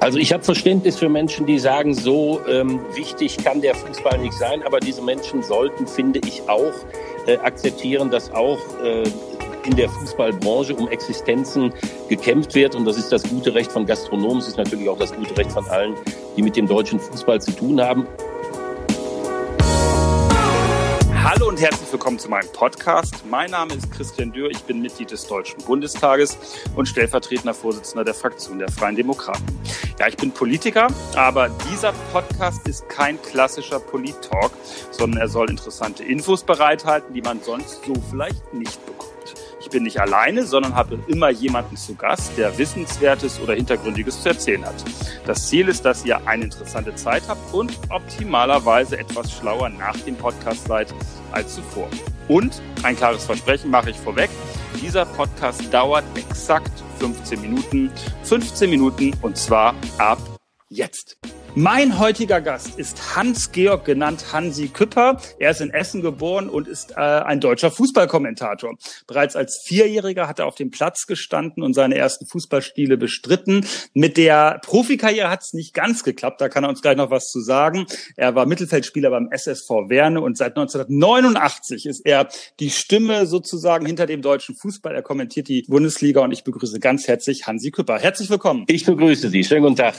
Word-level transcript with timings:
Also 0.00 0.18
ich 0.18 0.32
habe 0.32 0.44
Verständnis 0.44 0.98
für 0.98 1.08
Menschen, 1.08 1.46
die 1.46 1.58
sagen, 1.58 1.94
so 1.94 2.40
ähm, 2.46 2.80
wichtig 2.94 3.38
kann 3.38 3.62
der 3.62 3.74
Fußball 3.74 4.18
nicht 4.18 4.34
sein, 4.34 4.62
aber 4.62 4.78
diese 4.78 5.00
Menschen 5.02 5.42
sollten, 5.42 5.86
finde 5.86 6.20
ich, 6.26 6.42
auch 6.48 6.74
äh, 7.26 7.38
akzeptieren, 7.38 8.10
dass 8.10 8.30
auch 8.30 8.58
äh, 8.82 9.04
in 9.66 9.74
der 9.76 9.88
Fußballbranche 9.88 10.74
um 10.76 10.88
Existenzen 10.88 11.72
gekämpft 12.08 12.54
wird. 12.54 12.74
Und 12.74 12.84
das 12.84 12.98
ist 12.98 13.10
das 13.10 13.22
gute 13.24 13.54
Recht 13.54 13.72
von 13.72 13.86
Gastronomen, 13.86 14.38
es 14.38 14.48
ist 14.48 14.58
natürlich 14.58 14.88
auch 14.88 14.98
das 14.98 15.14
gute 15.14 15.36
Recht 15.36 15.50
von 15.50 15.66
allen, 15.68 15.94
die 16.36 16.42
mit 16.42 16.56
dem 16.56 16.66
deutschen 16.66 17.00
Fußball 17.00 17.40
zu 17.40 17.52
tun 17.52 17.80
haben. 17.80 18.06
Hallo 21.28 21.48
und 21.48 21.60
herzlich 21.60 21.90
willkommen 21.90 22.20
zu 22.20 22.28
meinem 22.28 22.46
Podcast. 22.52 23.24
Mein 23.28 23.50
Name 23.50 23.74
ist 23.74 23.90
Christian 23.90 24.30
Dürr, 24.30 24.48
ich 24.48 24.62
bin 24.62 24.80
Mitglied 24.80 25.10
des 25.10 25.26
Deutschen 25.26 25.60
Bundestages 25.64 26.38
und 26.76 26.86
stellvertretender 26.86 27.52
Vorsitzender 27.52 28.04
der 28.04 28.14
Fraktion 28.14 28.60
der 28.60 28.70
Freien 28.70 28.94
Demokraten. 28.94 29.44
Ja, 29.98 30.06
ich 30.06 30.16
bin 30.16 30.30
Politiker, 30.30 30.86
aber 31.16 31.48
dieser 31.68 31.92
Podcast 32.12 32.68
ist 32.68 32.88
kein 32.88 33.20
klassischer 33.22 33.80
Polit-Talk, 33.80 34.52
sondern 34.92 35.20
er 35.20 35.26
soll 35.26 35.50
interessante 35.50 36.04
Infos 36.04 36.44
bereithalten, 36.44 37.12
die 37.12 37.22
man 37.22 37.42
sonst 37.42 37.84
so 37.84 37.94
vielleicht 38.08 38.54
nicht 38.54 38.86
bekommt. 38.86 38.95
Ich 39.66 39.72
bin 39.72 39.82
nicht 39.82 40.00
alleine, 40.00 40.46
sondern 40.46 40.76
habe 40.76 40.96
immer 41.08 41.28
jemanden 41.28 41.76
zu 41.76 41.96
Gast, 41.96 42.38
der 42.38 42.56
Wissenswertes 42.56 43.40
oder 43.40 43.54
Hintergründiges 43.54 44.22
zu 44.22 44.28
erzählen 44.28 44.64
hat. 44.64 44.76
Das 45.26 45.48
Ziel 45.48 45.66
ist, 45.66 45.84
dass 45.84 46.04
ihr 46.04 46.24
eine 46.24 46.44
interessante 46.44 46.94
Zeit 46.94 47.24
habt 47.26 47.52
und 47.52 47.76
optimalerweise 47.88 48.96
etwas 48.96 49.32
schlauer 49.32 49.68
nach 49.70 49.96
dem 50.02 50.14
Podcast 50.14 50.68
seid 50.68 50.94
als 51.32 51.56
zuvor. 51.56 51.88
Und 52.28 52.62
ein 52.84 52.94
klares 52.94 53.24
Versprechen 53.24 53.72
mache 53.72 53.90
ich 53.90 53.96
vorweg. 53.96 54.30
Dieser 54.80 55.04
Podcast 55.04 55.62
dauert 55.74 56.04
exakt 56.14 56.70
15 57.00 57.40
Minuten. 57.40 57.90
15 58.22 58.70
Minuten 58.70 59.14
und 59.20 59.36
zwar 59.36 59.74
ab 59.98 60.20
jetzt. 60.68 61.18
Mein 61.58 61.98
heutiger 61.98 62.42
Gast 62.42 62.78
ist 62.78 63.16
Hans-Georg, 63.16 63.86
genannt 63.86 64.26
Hansi 64.30 64.68
Küpper. 64.68 65.18
Er 65.38 65.52
ist 65.52 65.62
in 65.62 65.70
Essen 65.70 66.02
geboren 66.02 66.50
und 66.50 66.68
ist 66.68 66.90
äh, 66.90 66.96
ein 66.96 67.40
deutscher 67.40 67.70
Fußballkommentator. 67.70 68.76
Bereits 69.06 69.36
als 69.36 69.62
Vierjähriger 69.64 70.28
hat 70.28 70.38
er 70.38 70.44
auf 70.44 70.56
dem 70.56 70.70
Platz 70.70 71.06
gestanden 71.06 71.62
und 71.62 71.72
seine 71.72 71.94
ersten 71.94 72.26
Fußballspiele 72.26 72.98
bestritten. 72.98 73.64
Mit 73.94 74.18
der 74.18 74.60
Profikarriere 74.66 75.30
hat 75.30 75.44
es 75.44 75.54
nicht 75.54 75.72
ganz 75.72 76.04
geklappt, 76.04 76.42
da 76.42 76.50
kann 76.50 76.62
er 76.64 76.68
uns 76.68 76.82
gleich 76.82 76.98
noch 76.98 77.10
was 77.10 77.30
zu 77.30 77.40
sagen. 77.40 77.86
Er 78.16 78.34
war 78.34 78.44
Mittelfeldspieler 78.44 79.08
beim 79.08 79.30
SSV 79.32 79.70
Werne 79.88 80.20
und 80.20 80.36
seit 80.36 80.58
1989 80.58 81.86
ist 81.86 82.04
er 82.04 82.28
die 82.60 82.68
Stimme 82.68 83.24
sozusagen 83.24 83.86
hinter 83.86 84.04
dem 84.04 84.20
deutschen 84.20 84.56
Fußball. 84.56 84.94
Er 84.94 85.00
kommentiert 85.00 85.48
die 85.48 85.62
Bundesliga 85.66 86.20
und 86.20 86.32
ich 86.32 86.44
begrüße 86.44 86.80
ganz 86.80 87.08
herzlich 87.08 87.46
Hansi 87.46 87.70
Küpper. 87.70 87.98
Herzlich 87.98 88.28
willkommen. 88.28 88.64
Ich 88.66 88.84
begrüße 88.84 89.30
Sie. 89.30 89.42
Schönen 89.42 89.62
guten 89.62 89.76
Tag. 89.76 89.94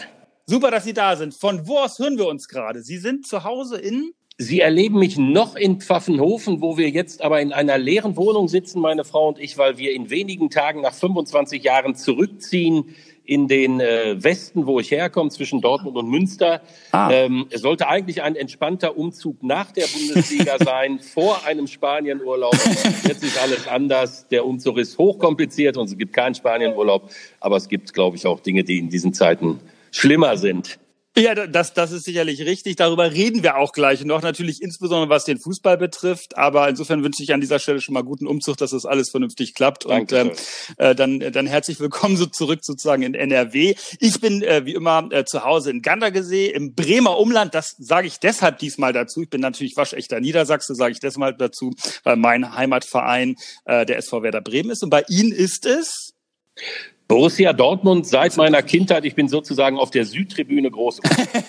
Super, 0.49 0.71
dass 0.71 0.85
Sie 0.85 0.93
da 0.93 1.17
sind. 1.17 1.33
Von 1.33 1.67
wo 1.67 1.79
aus 1.79 1.99
hören 1.99 2.17
wir 2.17 2.25
uns 2.25 2.47
gerade? 2.47 2.81
Sie 2.81 2.99
sind 2.99 3.27
zu 3.27 3.43
Hause 3.43 3.77
in? 3.77 4.13
Sie 4.37 4.61
erleben 4.61 4.97
mich 4.97 5.17
noch 5.17 5.57
in 5.57 5.81
Pfaffenhofen, 5.81 6.61
wo 6.61 6.77
wir 6.77 6.89
jetzt 6.89 7.21
aber 7.21 7.41
in 7.41 7.51
einer 7.51 7.77
leeren 7.77 8.15
Wohnung 8.15 8.47
sitzen, 8.47 8.79
meine 8.79 9.03
Frau 9.03 9.27
und 9.27 9.39
ich, 9.39 9.57
weil 9.57 9.77
wir 9.77 9.91
in 9.91 10.09
wenigen 10.09 10.49
Tagen 10.49 10.79
nach 10.79 10.93
25 10.93 11.61
Jahren 11.63 11.95
zurückziehen 11.95 12.95
in 13.25 13.49
den 13.49 13.81
äh, 13.81 14.23
Westen, 14.23 14.67
wo 14.67 14.79
ich 14.79 14.89
herkomme, 14.89 15.31
zwischen 15.31 15.59
Dortmund 15.59 15.97
und 15.97 16.07
Münster. 16.07 16.61
Ah. 16.93 17.11
Ähm, 17.11 17.47
es 17.49 17.59
sollte 17.59 17.89
eigentlich 17.89 18.21
ein 18.21 18.37
entspannter 18.37 18.95
Umzug 18.95 19.43
nach 19.43 19.73
der 19.73 19.87
Bundesliga 19.87 20.55
sein, 20.63 20.99
vor 20.99 21.45
einem 21.45 21.67
Spanienurlaub. 21.67 22.55
Jetzt 23.05 23.21
ist 23.21 23.37
alles 23.41 23.67
anders. 23.67 24.29
Der 24.29 24.45
Umzug 24.45 24.77
ist 24.77 24.97
hochkompliziert 24.97 25.75
und 25.75 25.89
es 25.89 25.97
gibt 25.97 26.13
keinen 26.13 26.35
Spanienurlaub. 26.35 27.09
Aber 27.41 27.57
es 27.57 27.67
gibt, 27.67 27.93
glaube 27.93 28.15
ich, 28.15 28.25
auch 28.25 28.39
Dinge, 28.39 28.63
die 28.63 28.77
in 28.77 28.89
diesen 28.89 29.13
Zeiten 29.13 29.59
schlimmer 29.91 30.37
sind. 30.37 30.79
Ja, 31.17 31.33
das, 31.33 31.73
das 31.73 31.91
ist 31.91 32.05
sicherlich 32.05 32.41
richtig. 32.41 32.75
Darüber 32.75 33.11
reden 33.11 33.41
wir 33.41 33.57
auch 33.57 33.71
gleich 33.71 34.05
noch. 34.05 34.21
Natürlich 34.21 34.61
insbesondere 34.61 35.09
was 35.09 35.25
den 35.25 35.39
Fußball 35.39 35.75
betrifft. 35.75 36.37
Aber 36.37 36.69
insofern 36.69 37.03
wünsche 37.03 37.23
ich 37.23 37.33
an 37.33 37.41
dieser 37.41 37.57
Stelle 37.57 37.81
schon 37.81 37.93
mal 37.93 38.03
guten 38.03 38.27
Umzug, 38.27 38.57
dass 38.57 38.69
das 38.69 38.85
alles 38.85 39.09
vernünftig 39.09 39.55
klappt. 39.55 39.89
Danke 39.89 40.21
und 40.21 40.29
ähm, 40.29 40.35
äh, 40.77 40.93
dann, 40.93 41.19
dann 41.19 41.47
herzlich 41.47 41.79
willkommen 41.79 42.17
so 42.17 42.27
zurück 42.27 42.59
sozusagen 42.61 43.01
in 43.01 43.15
NRW. 43.15 43.73
Ich 43.99 44.21
bin 44.21 44.43
äh, 44.43 44.65
wie 44.65 44.75
immer 44.75 45.09
äh, 45.11 45.25
zu 45.25 45.43
Hause 45.43 45.71
in 45.71 45.81
Gandergesee 45.81 46.51
im 46.51 46.75
Bremer 46.75 47.17
Umland. 47.17 47.55
Das 47.55 47.75
sage 47.79 48.05
ich 48.05 48.19
deshalb 48.19 48.59
diesmal 48.59 48.93
dazu. 48.93 49.23
Ich 49.23 49.31
bin 49.31 49.41
natürlich 49.41 49.75
waschechter 49.75 50.19
Niedersachse, 50.19 50.75
sage 50.75 50.91
ich 50.91 50.99
deshalb 50.99 51.39
dazu, 51.39 51.73
weil 52.03 52.17
mein 52.17 52.55
Heimatverein 52.55 53.37
äh, 53.65 53.87
der 53.87 53.97
SV 53.97 54.21
Werder 54.21 54.41
Bremen 54.41 54.69
ist. 54.69 54.83
Und 54.83 54.91
bei 54.91 55.03
Ihnen 55.09 55.31
ist 55.31 55.65
es? 55.65 56.13
Borussia 57.07 57.53
Dortmund 57.53 58.05
seit 58.05 58.35
meiner 58.35 58.61
Kindheit. 58.61 59.05
Ich 59.05 59.15
bin 59.15 59.29
sozusagen 59.29 59.77
auf 59.77 59.91
der 59.91 60.05
Südtribüne 60.05 60.69
groß. 60.69 60.99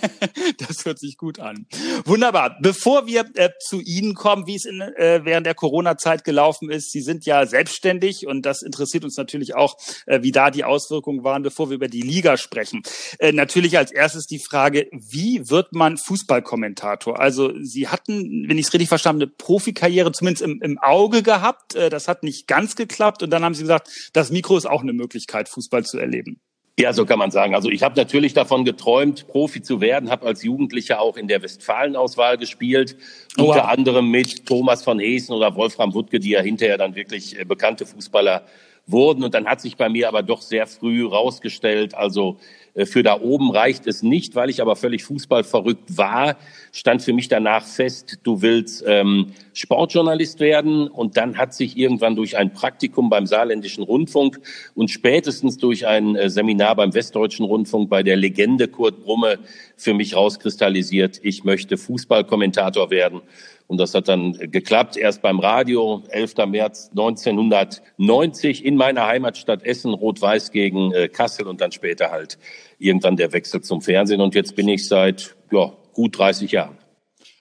das 0.59 0.85
hört 0.85 1.01
sich 1.01 1.17
gut 1.17 1.41
an. 1.41 1.67
Wunderbar. 2.05 2.57
Bevor 2.61 3.07
wir 3.07 3.25
äh, 3.35 3.51
zu 3.59 3.81
Ihnen 3.81 4.15
kommen, 4.15 4.47
wie 4.47 4.55
es 4.55 4.65
in, 4.65 4.81
äh, 4.81 5.21
während 5.25 5.47
der 5.47 5.55
Corona-Zeit 5.55 6.23
gelaufen 6.23 6.71
ist, 6.71 6.93
Sie 6.93 7.01
sind 7.01 7.27
ja 7.27 7.45
selbstständig 7.45 8.27
und 8.27 8.47
das 8.47 8.63
interessiert 8.63 9.03
uns 9.03 9.17
natürlich 9.17 9.57
auch, 9.57 9.77
äh, 10.07 10.23
wie 10.23 10.31
da 10.31 10.53
die 10.53 10.63
Auswirkungen 10.63 11.25
waren, 11.25 11.43
bevor 11.43 11.71
wir 11.71 11.75
über 11.75 11.89
die 11.89 12.03
Liga 12.03 12.37
sprechen. 12.37 12.83
Äh, 13.19 13.33
natürlich 13.33 13.77
als 13.77 13.91
erstes 13.91 14.27
die 14.27 14.39
Frage, 14.39 14.89
wie 14.93 15.51
wird 15.51 15.73
man 15.73 15.97
Fußballkommentator? 15.97 17.19
Also 17.19 17.53
Sie 17.61 17.89
hatten, 17.89 18.47
wenn 18.49 18.59
ich 18.59 18.67
es 18.67 18.73
richtig 18.73 18.89
verstanden 18.89 19.23
habe, 19.23 19.33
eine 19.33 19.35
Profikarriere 19.37 20.13
zumindest 20.13 20.43
im, 20.43 20.63
im 20.63 20.79
Auge 20.79 21.25
gehabt. 21.25 21.75
Äh, 21.75 21.91
das 21.91 22.07
hat 22.07 22.23
nicht 22.23 22.47
ganz 22.47 22.77
geklappt 22.77 23.25
und 23.25 23.31
dann 23.31 23.45
haben 23.45 23.55
Sie 23.55 23.63
gesagt, 23.63 23.89
das 24.13 24.31
Mikro 24.31 24.57
ist 24.57 24.67
auch 24.67 24.83
eine 24.83 24.93
Möglichkeit. 24.93 25.48
Fußball 25.49 25.85
zu 25.85 25.99
erleben. 25.99 26.41
Ja, 26.79 26.93
so 26.93 27.05
kann 27.05 27.19
man 27.19 27.33
sagen. 27.33 27.57
Also 27.57 27.71
ich 27.71 27.83
habe 27.83 27.97
natürlich 27.97 28.35
davon 28.35 28.65
geträumt, 28.65 29.27
Profi 29.27 29.63
zu 29.63 29.81
werden, 29.81 30.11
habe 30.11 30.27
als 30.27 30.45
Jugendlicher 30.45 31.01
auch 31.01 31.17
in 31.17 31.27
der 31.27 31.43
Westfalen-Auswahl 31.43 32.39
gespielt, 32.39 32.97
oh, 33.37 33.47
unter 33.47 33.63
wow. 33.63 33.69
anderem 33.69 34.11
mit 34.13 34.47
Thomas 34.47 34.85
von 34.85 35.01
Heesen 35.01 35.35
oder 35.35 35.57
Wolfram 35.57 35.93
Wuttke, 35.93 36.21
die 36.21 36.31
ja 36.31 36.41
hinterher 36.41 36.79
dann 36.79 36.95
wirklich 36.95 37.37
äh, 37.37 37.45
bekannte 37.45 37.85
Fußballer 37.85 38.45
wurden. 38.91 39.25
Und 39.25 39.35
dann 39.35 39.47
hat 39.47 39.61
sich 39.61 39.77
bei 39.77 39.89
mir 39.89 40.09
aber 40.09 40.23
doch 40.23 40.43
sehr 40.43 40.67
früh 40.67 41.07
rausgestellt, 41.07 41.95
also 41.95 42.39
äh, 42.79 42.87
für 42.87 43.03
da 43.03 43.21
oben 43.21 43.51
reicht 43.51 43.87
es 43.87 44.03
nicht, 44.03 44.35
weil 44.35 44.51
ich 44.51 44.63
aber 44.63 44.77
völlig 44.77 45.05
fußballverrückt 45.05 45.97
war, 45.97 46.37
stand 46.73 47.03
für 47.03 47.13
mich 47.13 47.29
danach 47.29 47.65
fest, 47.65 48.21
du 48.23 48.41
willst 48.43 48.85
ähm, 48.87 49.33
Sportjournalist 49.53 50.41
werden. 50.41 50.89
Und 50.89 51.17
dann 51.17 51.37
hat 51.37 51.55
sich 51.55 51.77
irgendwann 51.77 52.17
durch 52.17 52.37
ein 52.37 52.53
Praktikum 52.53 53.11
beim 53.11 53.27
Saarländischen 53.27 53.83
Rundfunk 53.83 54.41
und 54.75 54.91
spätestens 54.91 55.59
durch 55.59 55.87
ein 55.87 56.17
äh, 56.17 56.31
Seminar 56.31 56.77
beim 56.77 56.95
Westdeutschen 56.95 57.45
Rundfunk 57.45 57.91
bei 57.91 58.03
der 58.03 58.17
Legende 58.17 58.69
Kurt 58.69 59.03
Brumme 59.03 59.39
für 59.77 59.95
mich 59.95 60.15
rauskristallisiert, 60.17 61.21
ich 61.23 61.45
möchte 61.45 61.77
Fußballkommentator 61.77 62.91
werden. 62.91 63.23
Und 63.69 63.79
das 63.79 63.95
hat 63.95 64.09
dann 64.09 64.33
geklappt, 64.33 64.97
erst 64.97 65.21
beim 65.21 65.41
Radio, 65.41 66.03
11. 66.09 66.37
März 66.47 66.89
1990 66.91 68.65
in 68.65 68.77
meiner 68.77 69.07
Heimatstadt 69.07 69.63
Essen, 69.63 69.93
Rot-Weiß 69.93 70.53
gegen 70.53 70.93
äh, 70.93 71.09
Kassel 71.09 71.47
und 71.47 71.61
dann 71.61 71.71
später 71.71 72.11
halt 72.11 72.39
irgendwann 72.79 73.17
der 73.17 73.33
Wechsel 73.35 73.61
zum 73.61 73.83
Fernsehen. 73.83 74.23
Und 74.23 74.35
jetzt 74.35 74.57
bin 74.57 74.69
ich 74.69 74.89
seit 74.89 75.37
ja, 75.53 75.71
gut 75.93 76.19
30 76.19 76.51
Jahren. 76.51 76.78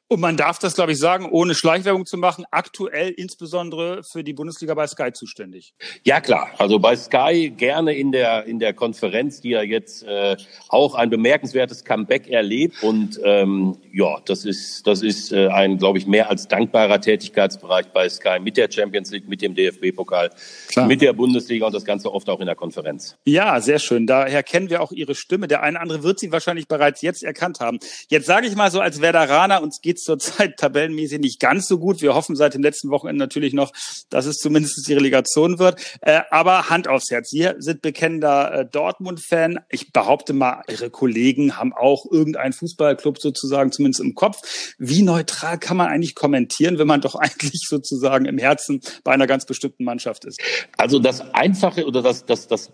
Und 0.10 0.22
man 0.22 0.38
darf 0.38 0.58
das, 0.58 0.76
glaube 0.76 0.94
ich, 0.94 1.00
sagen, 1.00 1.28
ohne 1.30 1.54
Schleichwerbung 1.54 2.06
zu 2.06 2.18
machen, 2.18 2.46
aktuell 2.50 3.10
insbesondere 3.10 4.04
für 4.04 4.24
die 4.24 4.32
Bundesliga 4.32 4.74
bei 4.74 4.88
Sky 4.88 5.12
zuständig. 5.12 5.74
Ja, 6.06 6.22
klar. 6.22 6.50
Also 6.58 6.80
bei 6.80 6.96
Sky 6.96 7.50
gerne 7.50 7.94
in 7.94 8.14
der, 8.14 8.46
in 8.46 8.60
der 8.60 8.74
Konferenz, 8.74 9.42
die 9.42 9.50
ja 9.50 9.64
jetzt 9.64 10.04
äh, 10.04 10.38
auch 10.70 10.96
ein 10.96 11.10
bemerkenswertes 11.10 11.84
Comeback 11.84 12.30
erlebt. 12.30 12.82
Und 12.84 13.20
ähm, 13.26 13.78
ja, 13.92 14.22
das 14.24 14.46
ist, 14.46 14.88
das 14.88 15.02
ist 15.02 15.34
äh, 15.34 15.48
ein, 15.48 15.78
glaube 15.78 15.98
ich, 15.98 16.08
mehr 16.08 16.30
als 16.30 16.48
dankbarer 16.48 17.02
Tätigkeitsbereich 17.02 17.88
bei 17.88 18.08
Sky 18.08 18.40
mit 18.40 18.56
der 18.56 18.72
Champions 18.72 19.12
League, 19.12 19.28
mit 19.28 19.42
dem 19.42 19.56
DFB-Pokal, 19.56 20.30
mit 20.88 21.02
der 21.02 21.12
Bundesliga 21.12 21.66
und 21.66 21.76
das 21.76 21.84
Ganze 21.84 22.14
oft 22.14 22.30
auch 22.30 22.40
in 22.40 22.46
der 22.46 22.56
Konferenz. 22.56 23.18
Ja, 23.26 23.60
sehr 23.60 23.80
schön. 23.80 24.08
Daher 24.08 24.42
kennen 24.44 24.70
wir 24.70 24.82
auch 24.82 24.94
Ihre 24.94 25.16
Stimme. 25.16 25.50
Der 25.50 25.64
eine 25.64 25.82
andere 25.82 26.04
wird 26.04 26.20
Sie 26.20 26.32
wahrscheinlich 26.32 26.70
bereits 26.70 27.02
jetzt 27.02 27.24
erkannt 27.24 27.60
haben. 27.60 27.80
Jetzt 28.08 28.26
sage 28.26 28.48
ich 28.48 28.56
mal 28.56 28.72
so 28.72 28.80
als 28.80 29.02
Werderaner, 29.02 29.62
uns 29.62 29.82
geht 29.82 29.97
zurzeit 29.98 30.56
tabellenmäßig 30.58 31.20
nicht 31.20 31.40
ganz 31.40 31.68
so 31.68 31.80
gut. 31.80 32.02
Wir 32.02 32.16
hoffen 32.16 32.36
seit 32.36 32.54
dem 32.54 32.64
letzten 32.64 32.90
Wochenende 32.90 33.24
natürlich 33.24 33.54
noch, 33.54 33.72
dass 34.10 34.26
es 34.26 34.38
zumindest 34.38 34.88
die 34.88 34.94
Relegation 34.94 35.60
wird. 35.60 35.80
Äh, 36.02 36.22
aber 36.32 36.70
Hand 36.70 36.88
aufs 36.88 37.12
Herz. 37.12 37.30
Sie 37.30 37.50
sind 37.58 37.82
bekennender 37.82 38.54
äh, 38.54 38.66
Dortmund-Fan. 38.66 39.60
Ich 39.70 39.92
behaupte 39.92 40.34
mal, 40.34 40.64
Ihre 40.70 40.90
Kollegen 40.90 41.58
haben 41.58 41.74
auch 41.74 42.06
irgendeinen 42.12 42.54
Fußballclub 42.54 43.20
sozusagen 43.20 43.72
zumindest 43.72 44.02
im 44.02 44.16
Kopf. 44.16 44.76
Wie 44.78 45.04
neutral 45.04 45.58
kann 45.58 45.78
man 45.78 45.88
eigentlich 45.88 46.16
kommentieren, 46.16 46.80
wenn 46.80 46.88
man 46.88 47.02
doch 47.02 47.16
eigentlich 47.20 47.62
sozusagen 47.68 48.26
im 48.26 48.38
Herzen 48.38 48.82
bei 49.04 49.12
einer 49.12 49.28
ganz 49.28 49.46
bestimmten 49.46 49.84
Mannschaft 49.84 50.26
ist? 50.26 50.40
Also 50.78 51.00
das 51.00 51.22
Einfache 51.34 51.86
oder 51.86 52.02
das, 52.02 52.26
das, 52.26 52.48
das 52.48 52.72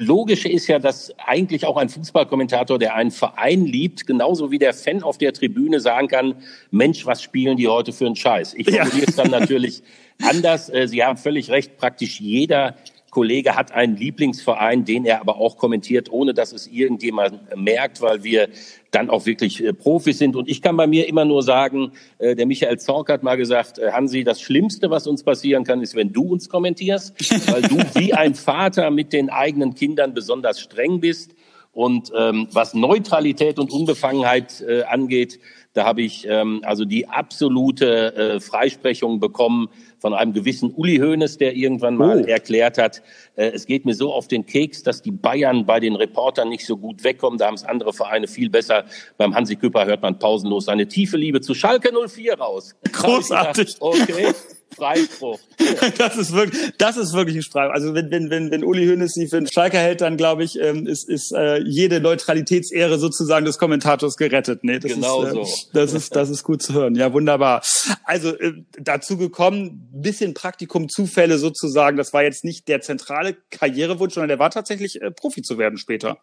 Logische 0.00 0.48
ist 0.48 0.66
ja, 0.66 0.78
dass 0.78 1.12
eigentlich 1.18 1.66
auch 1.66 1.76
ein 1.76 1.90
Fußballkommentator, 1.90 2.78
der 2.78 2.94
einen 2.94 3.10
Verein 3.10 3.66
liebt, 3.66 4.06
genauso 4.06 4.50
wie 4.50 4.58
der 4.58 4.72
Fan 4.72 5.02
auf 5.02 5.18
der 5.18 5.34
Tribüne 5.34 5.78
sagen 5.78 6.08
kann, 6.08 6.36
Mensch, 6.70 7.04
was 7.04 7.22
spielen 7.22 7.58
die 7.58 7.68
heute 7.68 7.92
für 7.92 8.06
einen 8.06 8.16
Scheiß? 8.16 8.54
Ich 8.54 8.70
formuliere 8.70 9.02
ja. 9.02 9.08
es 9.08 9.16
dann 9.16 9.30
natürlich 9.30 9.82
anders. 10.22 10.70
Äh, 10.70 10.88
Sie 10.88 11.04
haben 11.04 11.18
völlig 11.18 11.50
recht, 11.50 11.76
praktisch 11.76 12.18
jeder 12.18 12.76
Kollege 13.10 13.56
hat 13.56 13.72
einen 13.72 13.96
Lieblingsverein, 13.96 14.84
den 14.84 15.04
er 15.04 15.20
aber 15.20 15.38
auch 15.38 15.56
kommentiert, 15.56 16.10
ohne 16.10 16.34
dass 16.34 16.52
es 16.52 16.66
irgendjemand 16.66 17.40
merkt, 17.56 18.00
weil 18.00 18.22
wir 18.22 18.48
dann 18.90 19.10
auch 19.10 19.26
wirklich 19.26 19.62
äh, 19.64 19.72
Profis 19.72 20.18
sind. 20.18 20.36
Und 20.36 20.48
ich 20.48 20.62
kann 20.62 20.76
bei 20.76 20.86
mir 20.86 21.08
immer 21.08 21.24
nur 21.24 21.42
sagen, 21.42 21.92
äh, 22.18 22.34
der 22.34 22.46
Michael 22.46 22.78
Zorc 22.78 23.08
hat 23.08 23.22
mal 23.22 23.36
gesagt, 23.36 23.78
äh, 23.78 23.92
Hansi, 23.92 24.24
das 24.24 24.40
Schlimmste, 24.40 24.90
was 24.90 25.06
uns 25.06 25.22
passieren 25.22 25.64
kann, 25.64 25.80
ist, 25.82 25.94
wenn 25.94 26.12
du 26.12 26.24
uns 26.24 26.48
kommentierst, 26.48 27.14
weil 27.52 27.62
du 27.62 27.78
wie 27.94 28.12
ein 28.12 28.34
Vater 28.34 28.90
mit 28.90 29.12
den 29.12 29.30
eigenen 29.30 29.74
Kindern 29.74 30.14
besonders 30.14 30.60
streng 30.60 31.00
bist. 31.00 31.34
Und 31.72 32.10
ähm, 32.16 32.48
was 32.52 32.74
Neutralität 32.74 33.58
und 33.58 33.70
Unbefangenheit 33.70 34.60
äh, 34.60 34.82
angeht, 34.82 35.38
da 35.72 35.84
habe 35.84 36.02
ich 36.02 36.26
ähm, 36.28 36.62
also 36.64 36.84
die 36.84 37.08
absolute 37.08 38.14
äh, 38.16 38.40
Freisprechung 38.40 39.20
bekommen 39.20 39.68
von 40.00 40.12
einem 40.12 40.32
gewissen 40.32 40.72
Uli 40.72 40.98
Hoeneß, 40.98 41.38
der 41.38 41.54
irgendwann 41.54 41.94
mal 41.94 42.22
oh. 42.22 42.26
erklärt 42.26 42.76
hat, 42.76 43.02
äh, 43.36 43.50
es 43.50 43.66
geht 43.66 43.84
mir 43.84 43.94
so 43.94 44.12
auf 44.12 44.26
den 44.26 44.46
Keks, 44.46 44.82
dass 44.82 45.00
die 45.00 45.12
Bayern 45.12 45.64
bei 45.64 45.78
den 45.78 45.94
Reportern 45.94 46.48
nicht 46.48 46.66
so 46.66 46.76
gut 46.76 47.04
wegkommen. 47.04 47.38
Da 47.38 47.46
haben 47.46 47.54
es 47.54 47.64
andere 47.64 47.92
Vereine 47.92 48.26
viel 48.26 48.50
besser. 48.50 48.84
Beim 49.16 49.34
Hansi 49.34 49.54
Küpper 49.54 49.86
hört 49.86 50.02
man 50.02 50.18
pausenlos 50.18 50.64
seine 50.64 50.88
tiefe 50.88 51.16
Liebe 51.16 51.40
zu 51.40 51.54
Schalke 51.54 51.92
04 51.92 52.34
raus. 52.34 52.74
Großartig. 52.90 53.78
Gedacht, 53.78 54.08
okay. 54.08 54.34
Freispruch. 54.74 55.38
das 55.98 56.16
ist 56.16 56.32
wirklich, 56.32 56.72
das 56.78 56.96
ist 56.96 57.12
wirklich 57.12 57.36
ein 57.36 57.42
Freispruch. 57.42 57.74
Also 57.74 57.94
wenn, 57.94 58.10
wenn, 58.10 58.30
wenn, 58.30 58.50
wenn 58.50 58.64
Uli 58.64 58.86
Hoeneß 58.86 59.14
sie 59.14 59.28
für 59.28 59.38
einen 59.38 59.46
Schalker 59.46 59.78
hält, 59.78 60.00
dann 60.00 60.16
glaube 60.16 60.44
ich, 60.44 60.58
ähm, 60.60 60.86
ist, 60.86 61.08
ist 61.08 61.32
äh, 61.32 61.58
jede 61.58 62.00
Neutralitätsehre 62.00 62.98
sozusagen 62.98 63.44
des 63.44 63.58
Kommentators 63.58 64.16
gerettet. 64.16 64.64
Nee, 64.64 64.78
das 64.78 64.92
genau 64.92 65.22
ist, 65.22 65.28
äh, 65.28 65.32
so. 65.32 65.46
Das 65.72 65.92
ist, 65.92 66.16
das 66.16 66.30
ist 66.30 66.42
gut 66.44 66.62
zu 66.62 66.74
hören. 66.74 66.94
Ja, 66.94 67.12
wunderbar. 67.12 67.62
Also 68.04 68.36
äh, 68.38 68.52
dazu 68.78 69.16
gekommen, 69.16 69.88
bisschen 69.92 70.34
Praktikum, 70.34 70.88
Zufälle 70.88 71.38
sozusagen. 71.38 71.96
Das 71.96 72.12
war 72.12 72.22
jetzt 72.22 72.44
nicht 72.44 72.68
der 72.68 72.80
zentrale 72.80 73.36
Karrierewunsch, 73.50 74.14
sondern 74.14 74.28
der 74.28 74.38
war 74.38 74.50
tatsächlich 74.50 75.02
äh, 75.02 75.10
Profi 75.10 75.42
zu 75.42 75.58
werden 75.58 75.78
später. 75.78 76.18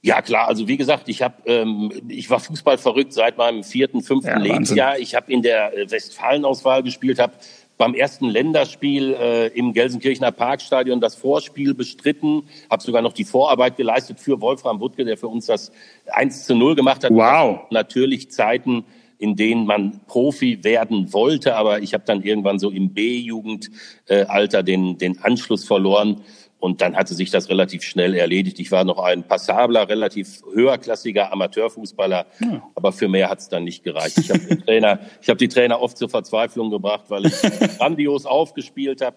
Ja 0.00 0.22
klar, 0.22 0.46
also 0.46 0.68
wie 0.68 0.76
gesagt, 0.76 1.08
ich 1.08 1.22
habe, 1.22 1.34
ähm, 1.46 1.90
ich 2.08 2.30
war 2.30 2.38
Fußball 2.38 2.78
verrückt 2.78 3.12
seit 3.12 3.36
meinem 3.36 3.64
vierten, 3.64 4.00
fünften 4.00 4.30
ja, 4.30 4.38
Lebensjahr. 4.38 4.98
Ich 4.98 5.16
habe 5.16 5.32
in 5.32 5.42
der 5.42 5.76
äh, 5.76 5.90
Westfalenauswahl 5.90 6.84
gespielt, 6.84 7.18
habe 7.18 7.32
beim 7.78 7.94
ersten 7.94 8.26
Länderspiel 8.26 9.14
äh, 9.14 9.46
im 9.48 9.72
Gelsenkirchener 9.72 10.32
Parkstadion 10.32 11.00
das 11.00 11.14
Vorspiel 11.14 11.74
bestritten, 11.74 12.42
habe 12.68 12.82
sogar 12.82 13.00
noch 13.00 13.12
die 13.12 13.24
Vorarbeit 13.24 13.76
geleistet 13.76 14.20
für 14.20 14.40
Wolfram 14.40 14.80
Wuttke, 14.80 15.04
der 15.04 15.16
für 15.16 15.28
uns 15.28 15.46
das 15.46 15.72
1 16.06 16.44
zu 16.44 16.54
0 16.54 16.74
gemacht 16.74 17.04
hat. 17.04 17.12
Wow. 17.12 17.60
Natürlich 17.70 18.30
Zeiten, 18.30 18.84
in 19.18 19.36
denen 19.36 19.66
man 19.66 20.00
Profi 20.06 20.62
werden 20.64 21.12
wollte, 21.12 21.56
aber 21.56 21.80
ich 21.80 21.94
habe 21.94 22.04
dann 22.06 22.22
irgendwann 22.22 22.58
so 22.58 22.70
im 22.70 22.92
B-Jugendalter 22.92 24.62
den, 24.62 24.98
den 24.98 25.22
Anschluss 25.22 25.64
verloren 25.64 26.22
und 26.60 26.80
dann 26.80 26.96
hatte 26.96 27.14
sich 27.14 27.30
das 27.30 27.48
relativ 27.48 27.82
schnell 27.82 28.14
erledigt. 28.14 28.58
Ich 28.58 28.72
war 28.72 28.84
noch 28.84 28.98
ein 28.98 29.22
passabler, 29.22 29.88
relativ 29.88 30.42
höherklassiger 30.52 31.32
Amateurfußballer, 31.32 32.26
ja. 32.40 32.62
aber 32.74 32.92
für 32.92 33.08
mehr 33.08 33.30
hat 33.30 33.38
es 33.38 33.48
dann 33.48 33.64
nicht 33.64 33.84
gereicht. 33.84 34.18
Ich 34.18 34.30
habe 34.30 34.40
die 34.40 34.56
Trainer, 34.56 34.98
ich 35.22 35.28
habe 35.28 35.38
die 35.38 35.48
Trainer 35.48 35.80
oft 35.80 35.96
zur 35.96 36.08
Verzweiflung 36.08 36.70
gebracht, 36.70 37.04
weil 37.08 37.26
ich 37.26 37.40
grandios 37.78 38.26
aufgespielt 38.26 39.00
habe 39.00 39.16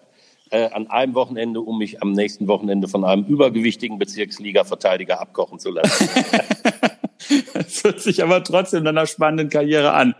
äh, 0.50 0.68
an 0.70 0.88
einem 0.88 1.14
Wochenende, 1.14 1.60
um 1.60 1.78
mich 1.78 2.02
am 2.02 2.12
nächsten 2.12 2.46
Wochenende 2.46 2.86
von 2.86 3.04
einem 3.04 3.24
übergewichtigen 3.24 3.98
Bezirksliga-Verteidiger 3.98 5.20
abkochen 5.20 5.58
zu 5.58 5.70
lassen. 5.70 6.08
Das 7.54 7.84
hört 7.84 8.00
sich 8.00 8.22
aber 8.22 8.42
trotzdem 8.44 8.84
nach 8.84 8.90
einer 8.90 9.06
spannenden 9.06 9.48
Karriere 9.48 9.92
an. 9.92 10.14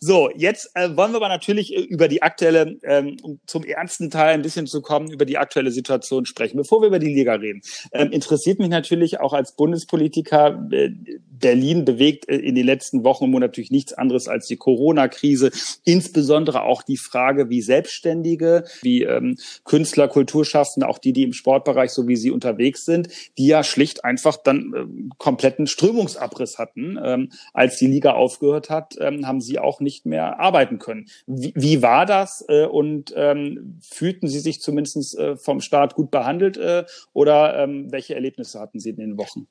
So, 0.00 0.30
jetzt 0.34 0.70
äh, 0.74 0.96
wollen 0.96 1.12
wir 1.12 1.16
aber 1.16 1.28
natürlich 1.28 1.74
äh, 1.74 1.80
über 1.80 2.08
die 2.08 2.22
aktuelle, 2.22 2.78
ähm, 2.82 3.16
um 3.22 3.40
zum 3.46 3.64
ernsten 3.64 4.10
Teil 4.10 4.34
ein 4.34 4.42
bisschen 4.42 4.66
zu 4.66 4.80
kommen, 4.80 5.10
über 5.10 5.24
die 5.24 5.38
aktuelle 5.38 5.70
Situation 5.70 6.26
sprechen. 6.26 6.56
Bevor 6.56 6.80
wir 6.80 6.88
über 6.88 6.98
die 6.98 7.12
Liga 7.12 7.34
reden, 7.34 7.62
ähm, 7.92 8.10
interessiert 8.12 8.58
mich 8.58 8.68
natürlich 8.68 9.20
auch 9.20 9.32
als 9.32 9.56
Bundespolitiker, 9.56 10.68
äh, 10.70 10.90
Berlin 11.30 11.84
bewegt 11.84 12.28
äh, 12.28 12.36
in 12.36 12.54
den 12.54 12.66
letzten 12.66 13.04
Wochen 13.04 13.24
und 13.24 13.30
Monaten 13.30 13.48
natürlich 13.48 13.70
nichts 13.70 13.92
anderes 13.92 14.28
als 14.28 14.46
die 14.46 14.56
Corona-Krise, 14.56 15.50
insbesondere 15.84 16.62
auch 16.62 16.82
die 16.82 16.96
Frage, 16.96 17.48
wie 17.48 17.62
Selbstständige, 17.62 18.64
wie 18.82 19.02
ähm, 19.02 19.36
Künstler, 19.64 20.08
Kulturschaffende, 20.08 20.88
auch 20.88 20.98
die, 20.98 21.12
die 21.12 21.24
im 21.24 21.32
Sportbereich, 21.32 21.90
so 21.90 22.06
wie 22.06 22.16
sie 22.16 22.30
unterwegs 22.30 22.84
sind, 22.84 23.08
die 23.38 23.46
ja 23.46 23.64
schlicht 23.64 24.04
einfach 24.04 24.36
dann 24.36 24.72
äh, 24.74 25.14
kompletten 25.18 25.66
Strömungsabriss 25.66 26.57
hatten. 26.58 26.98
Ähm, 27.02 27.30
als 27.52 27.78
die 27.78 27.86
Liga 27.86 28.12
aufgehört 28.12 28.70
hat, 28.70 28.96
ähm, 29.00 29.26
haben 29.26 29.40
sie 29.40 29.58
auch 29.58 29.80
nicht 29.80 30.06
mehr 30.06 30.40
arbeiten 30.40 30.78
können. 30.78 31.06
Wie, 31.26 31.52
wie 31.54 31.82
war 31.82 32.06
das 32.06 32.44
äh, 32.48 32.66
und 32.66 33.12
ähm, 33.16 33.78
fühlten 33.80 34.28
Sie 34.28 34.40
sich 34.40 34.60
zumindest 34.60 35.18
äh, 35.18 35.36
vom 35.36 35.60
Staat 35.60 35.94
gut 35.94 36.10
behandelt 36.10 36.56
äh, 36.56 36.84
oder 37.12 37.62
ähm, 37.62 37.90
welche 37.90 38.14
Erlebnisse 38.14 38.60
hatten 38.60 38.80
Sie 38.80 38.90
in 38.90 38.96
den 38.96 39.18
Wochen? 39.18 39.46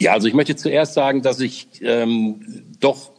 Ja, 0.00 0.12
also 0.12 0.26
ich 0.26 0.34
möchte 0.34 0.56
zuerst 0.56 0.94
sagen, 0.94 1.22
dass 1.22 1.40
ich 1.40 1.68
ähm, 1.80 2.64
doch 2.80 3.12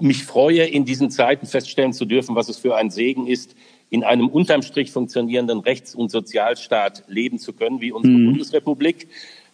mich 0.00 0.24
freue, 0.24 0.64
in 0.64 0.84
diesen 0.84 1.10
Zeiten 1.10 1.46
feststellen 1.46 1.92
zu 1.92 2.04
dürfen, 2.04 2.34
was 2.34 2.48
es 2.48 2.58
für 2.58 2.76
ein 2.76 2.90
Segen 2.90 3.26
ist, 3.26 3.54
in 3.90 4.04
einem 4.04 4.28
unterm 4.28 4.62
Strich 4.62 4.92
funktionierenden 4.92 5.60
Rechts- 5.60 5.94
und 5.94 6.10
Sozialstaat 6.10 7.04
leben 7.08 7.38
zu 7.38 7.52
können, 7.52 7.80
wie 7.80 7.92
unsere 7.92 8.16
mhm. 8.16 8.26
Bundesrepublik. 8.26 9.08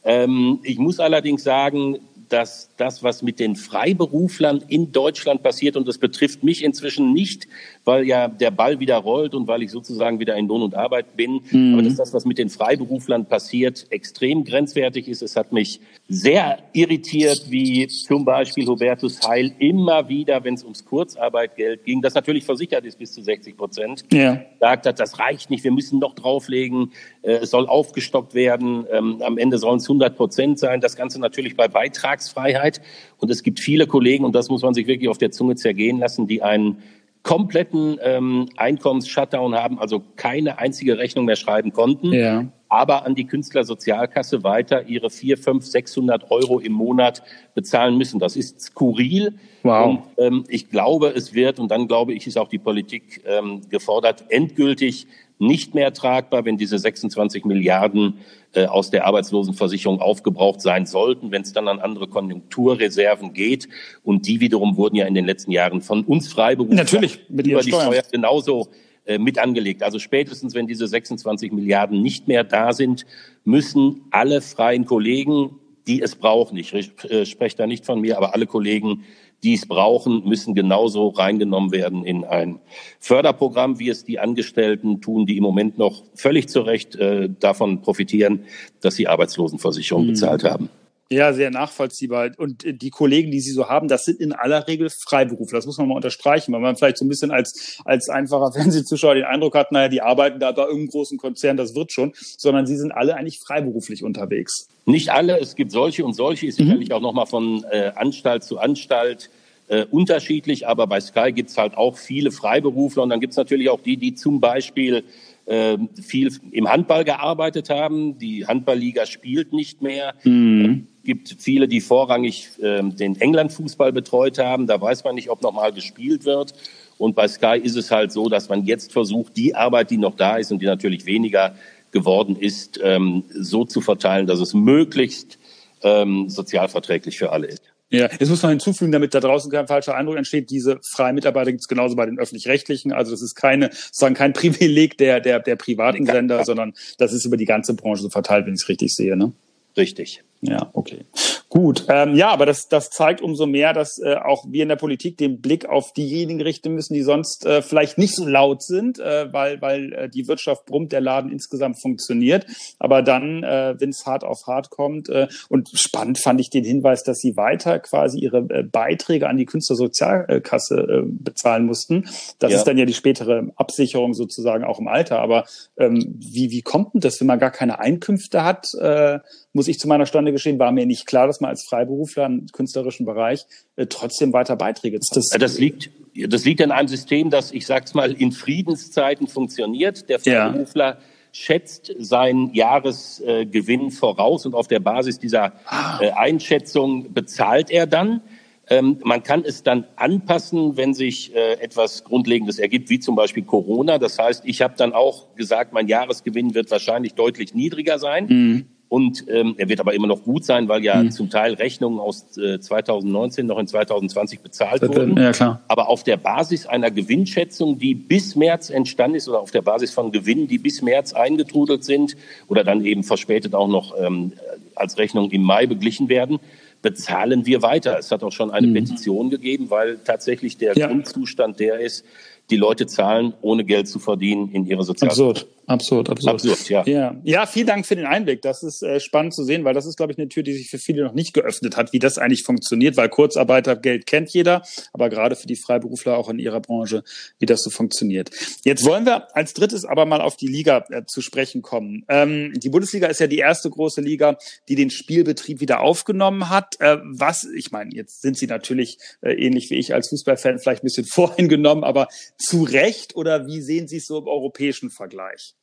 Ähm, 0.05 0.61
ich 0.63 0.79
muss 0.79 1.01
allerdings 1.01 1.45
sagen, 1.45 1.99
dass 2.35 2.69
das, 2.77 3.05
was 3.05 3.23
mit 3.23 3.39
den 3.39 3.55
Freiberuflern 3.55 4.65
in 4.67 4.91
Deutschland 4.91 5.45
passiert, 5.45 5.77
und 5.77 5.87
das 5.87 5.99
betrifft 5.99 6.43
mich 6.43 6.65
inzwischen 6.65 7.13
nicht, 7.13 7.47
weil 7.85 8.05
ja 8.09 8.27
der 8.27 8.51
Ball 8.51 8.81
wieder 8.81 8.97
rollt 8.97 9.37
und 9.37 9.47
weil 9.47 9.63
ich 9.63 9.71
sozusagen 9.71 10.19
wieder 10.19 10.35
in 10.35 10.49
Lohn 10.49 10.63
und 10.63 10.75
Arbeit 10.75 11.17
bin, 11.17 11.43
mhm. 11.53 11.75
aber 11.75 11.83
dass 11.85 11.95
das, 11.95 12.13
was 12.13 12.25
mit 12.25 12.39
den 12.39 12.49
Freiberuflern 12.49 13.27
passiert, 13.27 13.87
extrem 13.91 14.45
grenzwertig 14.45 15.07
ist. 15.07 15.23
Es 15.23 15.37
hat 15.37 15.53
mich 15.53 15.79
sehr 16.07 16.59
irritiert, 16.75 17.47
wie 17.49 17.87
zum 17.87 18.27
Beispiel 18.27 18.67
Hubertus 18.67 19.27
Heil 19.27 19.53
immer 19.59 20.07
wieder, 20.07 20.45
wenn 20.45 20.53
es 20.53 20.63
ums 20.63 20.85
Kurzarbeitgeld 20.85 21.85
ging, 21.85 22.03
das 22.03 22.15
natürlich 22.15 22.45
versichert 22.45 22.85
ist 22.85 22.99
bis 22.99 23.15
zu 23.15 23.23
60 23.23 23.57
Prozent, 23.57 24.05
ja. 24.13 24.43
sagt 24.61 24.85
hat, 24.85 25.01
das 25.01 25.19
reicht 25.19 25.49
nicht, 25.49 25.65
wir 25.65 25.73
müssen 25.73 25.99
noch 25.99 26.15
drauflegen, 26.15 26.93
äh, 27.23 27.33
es 27.37 27.51
soll 27.51 27.67
aufgestockt 27.67 28.35
werden, 28.35 28.87
ähm, 28.93 29.23
am 29.23 29.39
Ende 29.39 29.57
sollen 29.57 29.79
es 29.79 29.89
100 29.89 30.15
Prozent 30.15 30.59
sein, 30.59 30.83
das 30.83 30.95
Ganze 30.95 31.19
natürlich 31.19 31.57
bei 31.57 31.69
Beitragsfreiheit. 31.69 32.83
Und 33.19 33.31
es 33.31 33.43
gibt 33.43 33.59
viele 33.59 33.87
Kollegen, 33.87 34.25
und 34.25 34.35
das 34.35 34.51
muss 34.51 34.63
man 34.63 34.75
sich 34.75 34.87
wirklich 34.87 35.09
auf 35.09 35.19
der 35.19 35.31
Zunge 35.31 35.57
zergehen 35.57 35.99
lassen, 35.99 36.27
die 36.27 36.43
einen 36.43 36.83
kompletten 37.23 37.99
ähm, 38.03 38.51
Einkommens-Shutdown 38.57 39.55
haben, 39.55 39.79
also 39.79 40.03
keine 40.17 40.59
einzige 40.59 40.99
Rechnung 40.99 41.25
mehr 41.25 41.37
schreiben 41.37 41.73
konnten, 41.73 42.13
ja. 42.13 42.45
Aber 42.75 43.07
an 43.07 43.15
die 43.15 43.27
Künstlersozialkasse 43.27 44.43
weiter 44.43 44.87
ihre 44.89 45.09
vier, 45.09 45.39
fünf, 45.39 45.65
600 45.65 46.31
Euro 46.31 46.59
im 46.59 46.73
Monat 46.73 47.23
bezahlen 47.55 47.97
müssen. 47.97 48.19
Das 48.19 48.37
ist 48.37 48.61
skurril. 48.61 49.35
Wow. 49.63 49.87
Und 49.87 50.03
ähm, 50.19 50.45
ich 50.49 50.71
glaube, 50.71 51.09
es 51.09 51.35
wird, 51.35 51.61
und 51.61 51.71
dann 51.71 51.87
glaube 51.87 52.13
ich, 52.13 52.27
ist 52.27 52.37
auch 52.37 52.49
die 52.49 52.59
Politik 52.59 53.23
ähm, 53.27 53.63
gefordert, 53.71 54.25
endgültig 54.29 55.07
nicht 55.39 55.75
mehr 55.75 55.93
tragbar, 55.93 56.45
wenn 56.45 56.57
diese 56.57 56.79
26 56.79 57.45
Milliarden 57.45 58.19
äh, 58.53 58.67
aus 58.67 58.91
der 58.91 59.07
Arbeitslosenversicherung 59.07 60.01
aufgebraucht 60.01 60.61
sein 60.61 60.87
sollten, 60.87 61.31
wenn 61.31 61.43
es 61.43 61.53
dann 61.53 61.69
an 61.69 61.81
andere 61.81 62.09
Konjunkturreserven 62.09 63.33
geht. 63.33 63.69
Und 64.03 64.27
die 64.27 64.41
wiederum 64.41 64.77
wurden 64.77 64.97
ja 64.97 65.07
in 65.07 65.15
den 65.15 65.27
letzten 65.27 65.51
Jahren 65.51 65.81
von 65.81 66.05
uns 66.05 66.29
Freiberuflern 66.29 66.77
Natürlich, 66.77 67.21
mit 67.29 67.47
über 67.47 67.63
die 67.63 67.71
Steuer 67.71 68.03
genauso 68.11 68.69
äh, 69.07 69.19
mit 69.19 69.39
angelegt. 69.39 69.83
Also 69.83 69.99
spätestens, 69.99 70.55
wenn 70.55 70.67
diese 70.67 70.87
26 70.87 71.53
Milliarden 71.53 72.01
nicht 72.01 72.29
mehr 72.29 72.45
da 72.45 72.73
sind, 72.73 73.05
müssen 73.45 74.03
alle 74.11 74.41
freien 74.41 74.87
Kollegen, 74.87 75.61
die 75.87 76.01
es 76.01 76.17
brauchen, 76.17 76.57
ich 76.57 76.73
äh, 76.73 77.27
spreche 77.27 77.57
da 77.57 77.67
nicht 77.67 77.85
von 77.85 78.01
mir, 78.01 78.17
aber 78.17 78.35
alle 78.35 78.47
Kollegen, 78.47 79.05
die 79.43 79.53
es 79.53 79.67
brauchen, 79.67 80.27
müssen 80.27 80.55
genauso 80.55 81.09
reingenommen 81.09 81.71
werden 81.71 82.05
in 82.05 82.25
ein 82.25 82.61
Förderprogramm, 82.99 83.79
wie 83.79 83.91
es 83.91 84.05
die 84.05 84.19
Angestellten 84.19 85.03
tun, 85.03 85.27
die 85.27 85.37
im 85.37 85.43
Moment 85.43 85.77
noch 85.77 86.03
völlig 86.15 86.49
zu 86.49 86.63
Recht 86.63 86.97
äh, 86.97 87.29
davon 87.29 87.83
profitieren, 87.83 88.45
dass 88.81 88.95
sie 88.95 89.07
Arbeitslosenversicherung 89.07 90.05
mhm. 90.05 90.09
bezahlt 90.09 90.45
haben. 90.45 90.71
Ja, 91.15 91.33
sehr 91.33 91.53
nachvollziehbar. 91.53 92.33
Und 92.39 92.65
die 92.67 92.91
Kollegen, 92.91 93.31
die 93.31 93.39
Sie 93.39 93.53
so 93.53 93.69
haben, 93.69 93.87
das 93.87 94.05
sind 94.05 94.19
in 94.19 94.33
aller 94.33 94.67
Regel 94.67 94.91
Freiberufler. 94.91 95.59
Das 95.59 95.67
muss 95.67 95.79
man 95.79 95.87
mal 95.87 95.95
unterstreichen, 95.95 96.53
weil 96.53 96.61
man 96.61 96.75
vielleicht 96.75 96.99
so 96.99 97.05
ein 97.05 97.09
bisschen 97.09 97.31
als, 97.31 97.79
als 97.85 98.09
einfacher 98.09 98.51
Fernsehzuschauer 98.55 99.15
den 99.15 99.25
Eindruck 99.25 99.55
hat, 99.55 99.71
naja, 99.71 99.89
die 99.89 100.03
arbeiten 100.03 100.41
da 100.41 100.51
bei 100.51 100.63
irgendeinem 100.63 100.89
großen 100.89 101.17
Konzern, 101.17 101.57
das 101.57 101.77
wird 101.77 101.93
schon, 101.93 102.15
sondern 102.17 102.67
sie 102.67 102.77
sind 102.77 102.91
alle 102.91 103.15
eigentlich 103.15 103.39
freiberuflich 103.39 104.03
unterwegs. 104.03 104.67
Nicht 104.87 105.11
alle, 105.11 105.39
es 105.39 105.55
gibt 105.55 105.71
solche 105.71 106.05
und 106.05 106.15
solche, 106.15 106.49
ist 106.49 106.59
mhm. 106.59 106.65
sicherlich 106.65 106.93
auch 106.93 107.01
nochmal 107.01 107.27
von 107.27 107.65
äh, 107.71 107.93
Anstalt 107.95 108.43
zu 108.43 108.59
Anstalt 108.59 109.31
äh, 109.69 109.85
unterschiedlich, 109.85 110.67
aber 110.67 110.89
bei 110.89 111.01
Sky 111.01 111.31
gibt's 111.31 111.57
halt 111.57 111.77
auch 111.77 111.97
viele 111.97 112.33
Freiberufler 112.33 113.05
und 113.05 113.11
dann 113.11 113.21
gibt's 113.21 113.37
natürlich 113.37 113.71
auch 113.71 113.81
die, 113.81 113.99
die 113.99 114.17
zum 114.17 114.41
Beispiel 114.41 115.05
äh, 115.47 115.79
viel 116.03 116.33
im 116.51 116.69
Handball 116.69 117.05
gearbeitet 117.05 117.71
haben. 117.71 118.19
Die 118.19 118.47
Handballliga 118.47 119.07
spielt 119.07 119.53
nicht 119.53 119.81
mehr. 119.81 120.15
Mhm 120.25 120.89
gibt 121.05 121.37
viele, 121.39 121.69
die 121.69 121.81
vorrangig 121.81 122.51
äh, 122.61 122.83
den 122.83 123.21
England-Fußball 123.21 123.93
betreut 123.93 124.39
haben. 124.39 124.67
Da 124.67 124.81
weiß 124.81 125.05
man 125.05 125.15
nicht, 125.15 125.31
ob 125.31 125.43
nochmal 125.43 125.73
gespielt 125.73 126.25
wird. 126.25 126.55
Und 126.99 127.15
bei 127.15 127.29
Sky 127.29 127.59
ist 127.63 127.77
es 127.77 127.91
halt 127.91 128.13
so, 128.13 128.29
dass 128.29 128.49
man 128.49 128.65
jetzt 128.65 128.93
versucht, 128.93 129.37
die 129.37 129.55
Arbeit, 129.55 129.91
die 129.91 129.97
noch 129.97 130.17
da 130.17 130.37
ist 130.37 130.53
und 130.53 130.61
die 130.61 130.67
natürlich 130.67 131.07
weniger 131.07 131.55
geworden 131.91 132.37
ist, 132.37 132.81
ähm, 132.83 133.25
so 133.33 133.65
zu 133.65 133.81
verteilen, 133.81 134.27
dass 134.27 134.41
es 134.41 134.55
möglichst 134.55 135.39
ähm, 135.83 136.29
sozialverträglich 136.29 137.19
für 137.19 137.31
alle 137.31 137.47
ist. 137.47 137.63
Ja, 137.91 138.09
jetzt 138.19 138.29
muss 138.29 138.43
man 138.43 138.51
hinzufügen, 138.51 138.91
damit 138.91 139.15
da 139.15 139.21
draußen 139.21 139.51
kein 139.53 139.69
falscher 139.69 139.95
Eindruck 139.95 140.17
entsteht, 140.17 140.51
diese 140.51 140.81
freien 140.83 141.15
Mitarbeiter 141.15 141.53
gibt 141.53 141.61
es 141.61 141.69
genauso 141.69 141.95
bei 141.95 142.07
den 142.07 142.19
öffentlich-rechtlichen. 142.19 142.93
Also 142.93 143.13
das 143.13 143.23
ist 143.23 143.37
keine, 143.37 143.71
sozusagen 143.73 144.15
kein 144.15 144.33
Privileg 144.35 144.99
der, 144.99 145.21
der, 145.21 145.39
der 145.41 145.57
privaten 145.57 146.07
Sender, 146.07 146.45
sondern 146.45 146.75
das 146.99 147.13
ist 147.13 147.25
über 147.25 147.37
die 147.37 147.45
ganze 147.45 147.75
Branche 147.75 148.03
so 148.03 148.11
verteilt, 148.11 148.47
wenn 148.47 148.55
ich 148.55 148.63
es 148.63 148.69
richtig 148.69 148.95
sehe. 148.95 149.17
Ne? 149.17 149.33
Richtig. 149.77 150.23
Ja, 150.41 150.71
okay. 150.75 151.05
Gut. 151.49 151.87
Ähm, 151.89 152.17
ja, 152.17 152.31
aber 152.31 152.47
das, 152.47 152.69
das 152.69 152.91
zeigt 152.91 153.23
umso 153.23 153.47
mehr, 153.47 153.73
dass 153.73 153.99
äh, 153.99 154.17
auch 154.17 154.45
wir 154.49 154.65
in 154.65 154.69
der 154.69 154.77
Politik 154.77 155.17
den 155.17 155.41
Blick 155.41 155.67
auf 155.67 155.93
diejenigen 155.93 156.41
richten 156.41 156.75
müssen, 156.75 156.95
die 156.95 157.03
sonst 157.03 157.47
äh, 157.47 157.63
vielleicht 157.63 157.97
nicht 157.97 158.15
so 158.15 158.27
laut 158.27 158.63
sind, 158.63 158.99
äh, 158.99 159.33
weil, 159.33 159.63
weil 159.63 159.93
äh, 159.93 160.09
die 160.09 160.27
Wirtschaft 160.27 160.67
brummt, 160.67 160.93
der 160.93 161.01
Laden 161.01 161.31
insgesamt 161.31 161.81
funktioniert. 161.81 162.47
Aber 162.79 163.03
dann, 163.03 163.45
äh, 163.45 163.77
wenn 163.79 163.91
es 163.91 164.05
hart 164.05 164.25
auf 164.25 164.47
hart 164.47 164.71
kommt, 164.71 165.09
äh, 165.09 165.29
und 165.49 165.71
spannend 165.73 166.19
fand 166.19 166.41
ich 166.41 166.51
den 166.51 166.65
Hinweis, 166.65 167.05
dass 167.05 167.21
sie 167.21 167.37
weiter 167.37 167.79
quasi 167.79 168.19
ihre 168.19 168.39
äh, 168.51 168.65
Beiträge 168.65 169.29
an 169.29 169.37
die 169.37 169.47
Künstlersozialkasse 169.47 170.77
äh, 170.77 171.03
bezahlen 171.07 171.67
mussten. 171.67 172.09
Das 172.41 172.51
ja. 172.51 172.59
ist 172.59 172.65
dann 172.65 172.77
ja 172.77 172.85
die 172.85 172.95
spätere 172.95 173.53
Absicherung 173.55 174.13
sozusagen 174.13 174.65
auch 174.65 174.81
im 174.81 174.89
Alter. 174.89 175.21
Aber 175.21 175.45
ähm, 175.79 176.17
wie, 176.19 176.51
wie 176.51 176.63
kommt 176.63 176.95
denn 176.95 177.01
das, 177.01 177.21
wenn 177.21 177.29
man 177.29 177.39
gar 177.39 177.53
keine 177.53 177.79
Einkünfte 177.79 178.43
hat? 178.43 178.75
Äh, 178.81 179.21
muss 179.55 179.69
ich 179.69 179.79
zu 179.79 179.89
meiner 179.89 180.05
Stunde 180.05 180.33
gestehen, 180.33 180.59
war 180.59 180.73
mir 180.73 180.85
nicht 180.85 181.07
klar, 181.07 181.27
dass 181.27 181.41
man 181.41 181.49
als 181.49 181.65
Freiberufler 181.65 182.27
im 182.27 182.47
künstlerischen 182.49 183.07
Bereich 183.07 183.47
äh, 183.77 183.87
trotzdem 183.87 184.33
weiter 184.33 184.57
Beiträge 184.57 185.01
zahlt. 185.01 185.17
Das, 185.17 185.39
das 185.39 185.59
liegt, 185.59 185.91
das 186.29 186.45
liegt 186.45 186.61
an 186.61 186.73
einem 186.73 186.89
System, 186.89 187.31
das, 187.31 187.53
ich 187.53 187.65
sag's 187.65 187.95
mal, 187.95 188.13
in 188.13 188.33
Friedenszeiten 188.33 189.29
funktioniert. 189.29 190.09
Der 190.09 190.19
Freiberufler 190.19 190.95
ja. 190.95 190.99
schätzt 191.33 191.95
seinen 191.99 192.53
Jahresgewinn 192.53 193.93
voraus 193.93 194.45
und 194.45 194.55
auf 194.55 194.67
der 194.67 194.81
Basis 194.81 195.21
dieser 195.21 195.53
ah. 195.67 196.01
äh, 196.03 196.11
Einschätzung 196.11 197.15
bezahlt 197.15 197.71
er 197.71 197.87
dann. 197.87 198.23
Ähm, 198.69 198.99
man 199.05 199.23
kann 199.23 199.45
es 199.45 199.63
dann 199.63 199.87
anpassen, 199.95 200.77
wenn 200.77 200.95
sich 200.95 201.35
äh, 201.35 201.61
etwas 201.61 202.03
Grundlegendes 202.03 202.59
ergibt, 202.59 202.89
wie 202.91 202.99
zum 202.99 203.15
Beispiel 203.15 203.45
Corona. 203.45 203.99
Das 203.99 204.19
heißt, 204.19 204.43
ich 204.47 204.63
habe 204.63 204.75
dann 204.77 204.95
auch 204.95 205.35
gesagt, 205.37 205.73
mein 205.73 205.87
Jahresgewinn 205.87 206.55
wird 206.55 206.71
wahrscheinlich 206.71 207.15
deutlich 207.15 207.55
niedriger 207.55 207.99
sein. 207.99 208.27
Mhm. 208.27 208.67
Und 208.89 209.25
ähm, 209.29 209.55
er 209.59 209.69
wird 209.69 209.81
aber 209.81 209.95
immer 209.95 210.07
noch 210.07 210.23
gut 210.23 210.45
sein, 210.45 210.69
weil 210.69 210.85
ja 210.85 211.03
mhm. 211.03 211.11
zum 211.11 211.31
Teil 211.31 211.55
Rechnungen 211.55 211.99
aus 211.99 212.37
äh, 212.37 212.61
2019 212.61 213.47
noch 213.47 213.59
in 213.59 213.67
2020 213.67 214.41
bezahlt 214.41 214.83
das 214.83 214.91
wurden. 214.91 215.17
Ja, 215.17 215.33
klar. 215.33 215.63
Aber 215.69 215.89
auf 215.89 216.05
der 216.05 216.17
Basis 216.17 216.67
einer 216.67 216.91
Gewinnschätzung, 216.91 217.79
die 217.79 217.95
bis 217.95 218.37
März 218.37 218.71
entstanden 218.71 219.17
ist, 219.17 219.29
oder 219.29 219.41
auf 219.41 219.51
der 219.51 219.63
Basis 219.63 219.91
von 219.91 220.13
Gewinnen, 220.13 220.47
die 220.47 220.59
bis 220.59 220.83
März 220.83 221.13
eingetrudelt 221.13 221.83
sind 221.83 222.17
oder 222.47 222.63
dann 222.63 222.85
eben 222.85 223.03
verspätet 223.03 223.55
auch 223.55 223.69
noch 223.69 223.95
ähm, 223.99 224.33
als 224.75 224.99
Rechnung 224.99 225.31
im 225.31 225.43
Mai 225.43 225.67
beglichen 225.67 226.09
werden, 226.09 226.39
bezahlen 226.83 227.47
wir 227.47 227.63
weiter. 227.63 227.99
Es 227.99 228.13
hat 228.13 228.23
auch 228.23 228.33
schon 228.33 228.51
eine 228.51 228.67
mhm. 228.67 228.75
Petition 228.75 229.31
gegeben, 229.31 229.71
weil 229.71 229.99
tatsächlich 230.05 230.59
der 230.59 230.77
ja. 230.77 230.87
Grundzustand 230.87 231.59
der 231.59 231.81
ist, 231.81 232.05
die 232.51 232.57
Leute 232.57 232.87
zahlen, 232.87 233.33
ohne 233.41 233.65
Geld 233.65 233.89
zu 233.89 233.99
verdienen, 233.99 234.51
in 234.53 234.67
ihre 234.67 234.85
Sozialversicherung. 234.85 235.31
Absurd, 235.31 235.49
absurd, 235.67 236.11
absurd. 236.11 236.35
Absurd, 236.35 236.69
ja. 236.69 236.85
ja. 236.87 237.21
Ja, 237.23 237.47
vielen 237.47 237.67
Dank 237.67 237.87
für 237.87 237.97
den 237.97 238.07
Einblick. 238.07 238.43
Das 238.43 238.63
ist 238.63 238.83
äh, 238.83 239.01
spannend 239.01 239.35
zu 239.35 239.45
sehen, 239.45 239.65
weil 239.65 239.75
das 239.75 239.87
ist, 239.87 239.97
glaube 239.97 240.13
ich, 240.13 240.19
eine 240.19 240.29
Tür, 240.29 240.43
die 240.43 240.53
sich 240.53 240.69
für 240.71 240.79
viele 240.79 241.05
noch 241.05 241.15
nicht 241.15 241.35
geöffnet 241.35 241.77
hat, 241.77 241.93
wie 241.93 241.99
das 241.99 242.19
eigentlich 242.19 242.43
funktioniert, 242.43 242.97
weil 242.97 243.09
Kurzarbeitergeld 243.09 244.07
kennt 244.07 244.31
jeder, 244.31 244.63
aber 244.93 245.09
gerade 245.09 245.37
für 245.37 245.47
die 245.47 245.57
Freiberufler 245.57 246.17
auch 246.17 246.29
in 246.29 246.39
ihrer 246.39 246.61
Branche, 246.61 247.03
wie 247.39 247.47
das 247.47 247.63
so 247.63 247.71
funktioniert. 247.71 248.31
Jetzt 248.65 248.85
wollen 248.85 249.07
wir 249.07 249.35
als 249.37 249.55
drittes 249.55 249.85
aber 249.85 250.07
mal 250.07 250.21
auf 250.21 250.37
die 250.37 250.49
Liga 250.49 250.85
äh, 250.91 251.05
zu 251.07 251.21
sprechen 251.21 251.63
kommen. 251.63 252.05
Ähm, 252.09 252.53
die 252.55 252.69
Bundesliga 252.69 253.07
ist 253.07 253.21
ja 253.21 253.27
die 253.27 253.39
erste 253.39 253.71
große 253.71 254.01
Liga, 254.01 254.37
die 254.69 254.75
den 254.75 254.91
Spielbetrieb 254.91 255.61
wieder 255.61 255.81
aufgenommen 255.81 256.49
hat. 256.49 256.81
Äh, 256.81 256.99
was, 257.03 257.45
ich 257.45 257.71
meine, 257.71 257.95
jetzt 257.95 258.23
sind 258.23 258.37
sie 258.37 258.47
natürlich 258.47 258.99
äh, 259.23 259.33
ähnlich 259.33 259.71
wie 259.71 259.77
ich 259.77 259.95
als 259.95 260.09
Fußballfan 260.09 260.59
vielleicht 260.59 260.83
ein 260.83 260.87
bisschen 260.87 261.07
voreingenommen, 261.11 261.85
aber 261.85 262.09
zu 262.39 262.65
Recht 262.65 263.17
oder 263.17 263.47
wie 263.47 263.61
sehen 263.61 263.89
Sie 263.89 263.99
es 263.99 264.07
so 264.07 264.19
im 264.19 264.27
europäischen 264.27 264.91
Vergleich? 264.91 265.54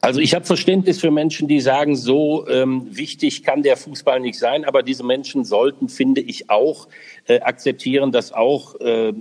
Also 0.00 0.20
ich 0.20 0.34
habe 0.34 0.44
Verständnis 0.44 1.00
für 1.00 1.10
Menschen, 1.10 1.48
die 1.48 1.60
sagen, 1.60 1.96
so 1.96 2.46
ähm, 2.48 2.86
wichtig 2.90 3.42
kann 3.42 3.64
der 3.64 3.76
Fußball 3.76 4.20
nicht 4.20 4.38
sein, 4.38 4.64
aber 4.64 4.84
diese 4.84 5.02
Menschen 5.02 5.44
sollten, 5.44 5.88
finde 5.88 6.20
ich, 6.20 6.50
auch 6.50 6.86
äh, 7.28 7.40
akzeptieren, 7.40 8.10
dass 8.10 8.32
auch 8.32 8.74
äh, 8.80 9.12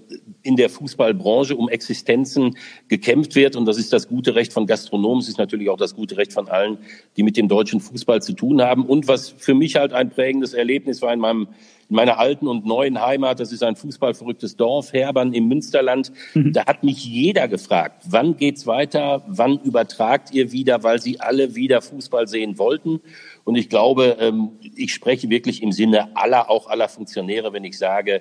in 0.41 0.55
der 0.55 0.69
Fußballbranche 0.69 1.55
um 1.55 1.69
Existenzen 1.69 2.57
gekämpft 2.87 3.35
wird. 3.35 3.55
Und 3.55 3.65
das 3.65 3.77
ist 3.77 3.93
das 3.93 4.07
gute 4.07 4.33
Recht 4.33 4.53
von 4.53 4.65
Gastronomen, 4.65 5.19
es 5.19 5.27
ist 5.27 5.37
natürlich 5.37 5.69
auch 5.69 5.77
das 5.77 5.93
gute 5.93 6.17
Recht 6.17 6.33
von 6.33 6.47
allen, 6.47 6.77
die 7.17 7.23
mit 7.23 7.37
dem 7.37 7.47
deutschen 7.47 7.81
Fußball 7.81 8.21
zu 8.21 8.33
tun 8.33 8.61
haben. 8.61 8.85
Und 8.85 9.07
was 9.07 9.29
für 9.29 9.53
mich 9.53 9.75
halt 9.75 9.93
ein 9.93 10.09
prägendes 10.09 10.53
Erlebnis 10.53 11.01
war 11.01 11.13
in 11.13 11.19
meinem 11.19 11.47
in 11.89 11.95
meiner 11.95 12.19
alten 12.19 12.47
und 12.47 12.65
neuen 12.65 13.01
Heimat, 13.01 13.39
das 13.39 13.51
ist 13.51 13.63
ein 13.63 13.75
fußballverrücktes 13.75 14.57
Dorf, 14.57 14.91
Herbern 14.91 15.33
im 15.33 15.47
Münsterland, 15.47 16.11
mhm. 16.33 16.51
da 16.51 16.65
hat 16.65 16.83
mich 16.83 17.05
jeder 17.05 17.47
gefragt, 17.47 18.03
wann 18.09 18.35
geht's 18.35 18.67
weiter, 18.67 19.23
wann 19.27 19.59
übertragt 19.59 20.33
ihr 20.33 20.51
wieder, 20.51 20.83
weil 20.83 21.01
sie 21.01 21.19
alle 21.21 21.55
wieder 21.55 21.81
Fußball 21.81 22.27
sehen 22.27 22.57
wollten. 22.57 22.99
Und 23.47 23.55
ich 23.55 23.69
glaube, 23.69 24.17
ähm, 24.19 24.49
ich 24.75 24.93
spreche 24.93 25.29
wirklich 25.29 25.63
im 25.63 25.71
Sinne 25.71 26.17
aller, 26.17 26.49
auch 26.49 26.67
aller 26.67 26.89
Funktionäre, 26.89 27.53
wenn 27.53 27.63
ich 27.63 27.77
sage, 27.77 28.19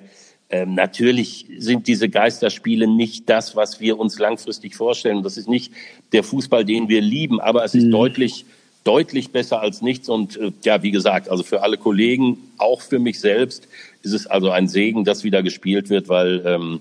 ähm, 0.49 0.73
natürlich 0.73 1.47
sind 1.57 1.87
diese 1.87 2.07
Geisterspiele 2.07 2.87
nicht 2.87 3.29
das, 3.29 3.53
was 3.53 3.81
wir 3.81 3.99
uns 3.99 4.19
langfristig 4.19 4.77
vorstellen. 4.77 5.23
Das 5.23 5.35
ist 5.35 5.49
nicht 5.49 5.73
der 6.13 6.23
Fußball, 6.23 6.63
den 6.63 6.87
wir 6.87 7.01
lieben, 7.01 7.41
aber 7.41 7.65
es 7.65 7.75
ist 7.75 7.87
mhm. 7.87 7.91
deutlich 7.91 8.45
deutlich 8.85 9.31
besser 9.31 9.59
als 9.59 9.81
nichts. 9.81 10.07
Und 10.07 10.37
äh, 10.37 10.53
ja, 10.63 10.81
wie 10.81 10.91
gesagt, 10.91 11.27
also 11.27 11.43
für 11.43 11.61
alle 11.61 11.75
Kollegen, 11.75 12.37
auch 12.57 12.79
für 12.79 12.99
mich 12.99 13.19
selbst, 13.19 13.67
ist 14.03 14.13
es 14.13 14.27
also 14.27 14.49
ein 14.49 14.69
Segen, 14.69 15.03
dass 15.03 15.25
wieder 15.25 15.43
gespielt 15.43 15.89
wird, 15.89 16.07
weil 16.07 16.41
ähm, 16.45 16.79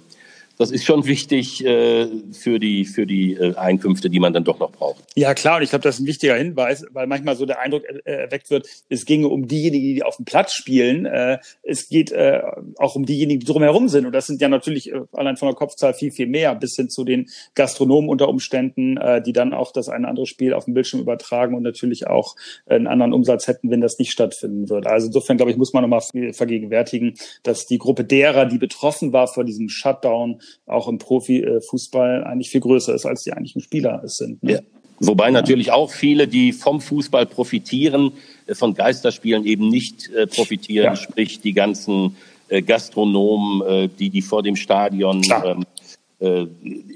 das 0.58 0.70
ist 0.70 0.84
schon 0.84 1.06
wichtig 1.06 1.64
äh, 1.64 2.06
für 2.32 2.58
die, 2.58 2.84
für 2.84 3.06
die 3.06 3.34
äh, 3.34 3.54
Einkünfte, 3.56 4.08
die 4.08 4.20
man 4.20 4.32
dann 4.32 4.44
doch 4.44 4.58
noch 4.58 4.72
braucht. 4.72 5.04
Ja, 5.14 5.34
klar. 5.34 5.56
Und 5.56 5.62
ich 5.62 5.70
glaube, 5.70 5.82
das 5.82 5.96
ist 5.96 6.00
ein 6.02 6.06
wichtiger 6.06 6.34
Hinweis, 6.34 6.84
weil 6.92 7.06
manchmal 7.06 7.36
so 7.36 7.44
der 7.44 7.60
Eindruck 7.60 7.84
äh, 7.84 8.10
erweckt 8.10 8.50
wird, 8.50 8.66
es 8.88 9.04
ginge 9.04 9.28
um 9.28 9.46
diejenigen, 9.46 9.94
die 9.94 10.02
auf 10.02 10.16
dem 10.16 10.24
Platz 10.24 10.54
spielen. 10.54 11.06
Äh, 11.06 11.38
es 11.62 11.88
geht 11.88 12.10
äh, 12.12 12.42
auch 12.78 12.96
um 12.96 13.04
diejenigen, 13.04 13.40
die 13.40 13.46
drumherum 13.46 13.88
sind. 13.88 14.06
Und 14.06 14.12
das 14.12 14.26
sind 14.26 14.40
ja 14.40 14.48
natürlich 14.48 14.92
äh, 14.92 15.00
allein 15.12 15.36
von 15.36 15.48
der 15.48 15.54
Kopfzahl 15.54 15.94
viel, 15.94 16.10
viel 16.10 16.26
mehr, 16.26 16.54
bis 16.54 16.74
hin 16.76 16.88
zu 16.88 17.04
den 17.04 17.28
Gastronomen 17.54 18.08
unter 18.08 18.28
Umständen, 18.28 18.96
äh, 18.96 19.22
die 19.22 19.32
dann 19.32 19.52
auch 19.52 19.72
das 19.72 19.88
eine 19.88 20.08
andere 20.08 20.26
Spiel 20.26 20.54
auf 20.54 20.64
dem 20.64 20.74
Bildschirm 20.74 21.00
übertragen 21.00 21.54
und 21.54 21.62
natürlich 21.62 22.06
auch 22.06 22.36
einen 22.66 22.86
anderen 22.86 23.12
Umsatz 23.12 23.46
hätten, 23.46 23.70
wenn 23.70 23.80
das 23.80 23.98
nicht 23.98 24.10
stattfinden 24.10 24.68
würde. 24.68 24.88
Also 24.90 25.08
insofern, 25.08 25.36
glaube 25.36 25.50
ich, 25.50 25.56
muss 25.56 25.72
man 25.72 25.82
nochmal 25.82 26.02
vergegenwärtigen, 26.32 27.14
dass 27.42 27.66
die 27.66 27.78
Gruppe 27.78 28.04
derer, 28.04 28.46
die 28.46 28.58
betroffen 28.58 29.12
war 29.12 29.28
vor 29.28 29.44
diesem 29.44 29.68
Shutdown, 29.68 30.40
auch 30.66 30.88
im 30.88 30.98
Profifußball 30.98 32.24
eigentlich 32.24 32.50
viel 32.50 32.60
größer 32.60 32.94
ist, 32.94 33.06
als 33.06 33.22
die 33.22 33.32
eigentlichen 33.32 33.60
Spieler 33.60 34.02
es 34.04 34.16
sind. 34.16 34.42
Ne? 34.42 34.52
Ja. 34.52 34.60
Wobei 35.00 35.30
natürlich 35.30 35.72
auch 35.72 35.90
viele, 35.90 36.26
die 36.26 36.52
vom 36.52 36.80
Fußball 36.80 37.26
profitieren, 37.26 38.12
äh, 38.46 38.54
von 38.54 38.74
Geisterspielen 38.74 39.44
eben 39.44 39.68
nicht 39.68 40.10
äh, 40.10 40.26
profitieren, 40.26 40.86
ja. 40.86 40.96
sprich 40.96 41.40
die 41.40 41.52
ganzen 41.52 42.16
äh, 42.48 42.62
Gastronomen, 42.62 43.90
die, 43.98 44.10
die 44.10 44.22
vor 44.22 44.42
dem 44.42 44.56
Stadion 44.56 45.22
ähm, 45.44 45.66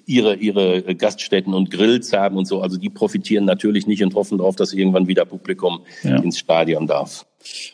ihre, 0.07 0.37
ihre 0.37 0.95
Gaststätten 0.95 1.53
und 1.53 1.71
Grills 1.71 2.13
haben 2.15 2.39
und 2.39 2.47
so. 2.47 2.63
Also 2.63 2.79
die 2.79 2.89
profitieren 2.89 3.45
natürlich 3.45 3.87
nicht 3.87 4.03
und 4.03 4.15
hoffen 4.15 4.39
darauf, 4.39 4.57
dass 4.57 4.73
irgendwann 4.73 5.09
wieder 5.09 5.27
Publikum 5.27 5.83
ja. 6.03 6.17
ins 6.23 6.39
Stadion 6.39 6.87
darf. 6.87 7.27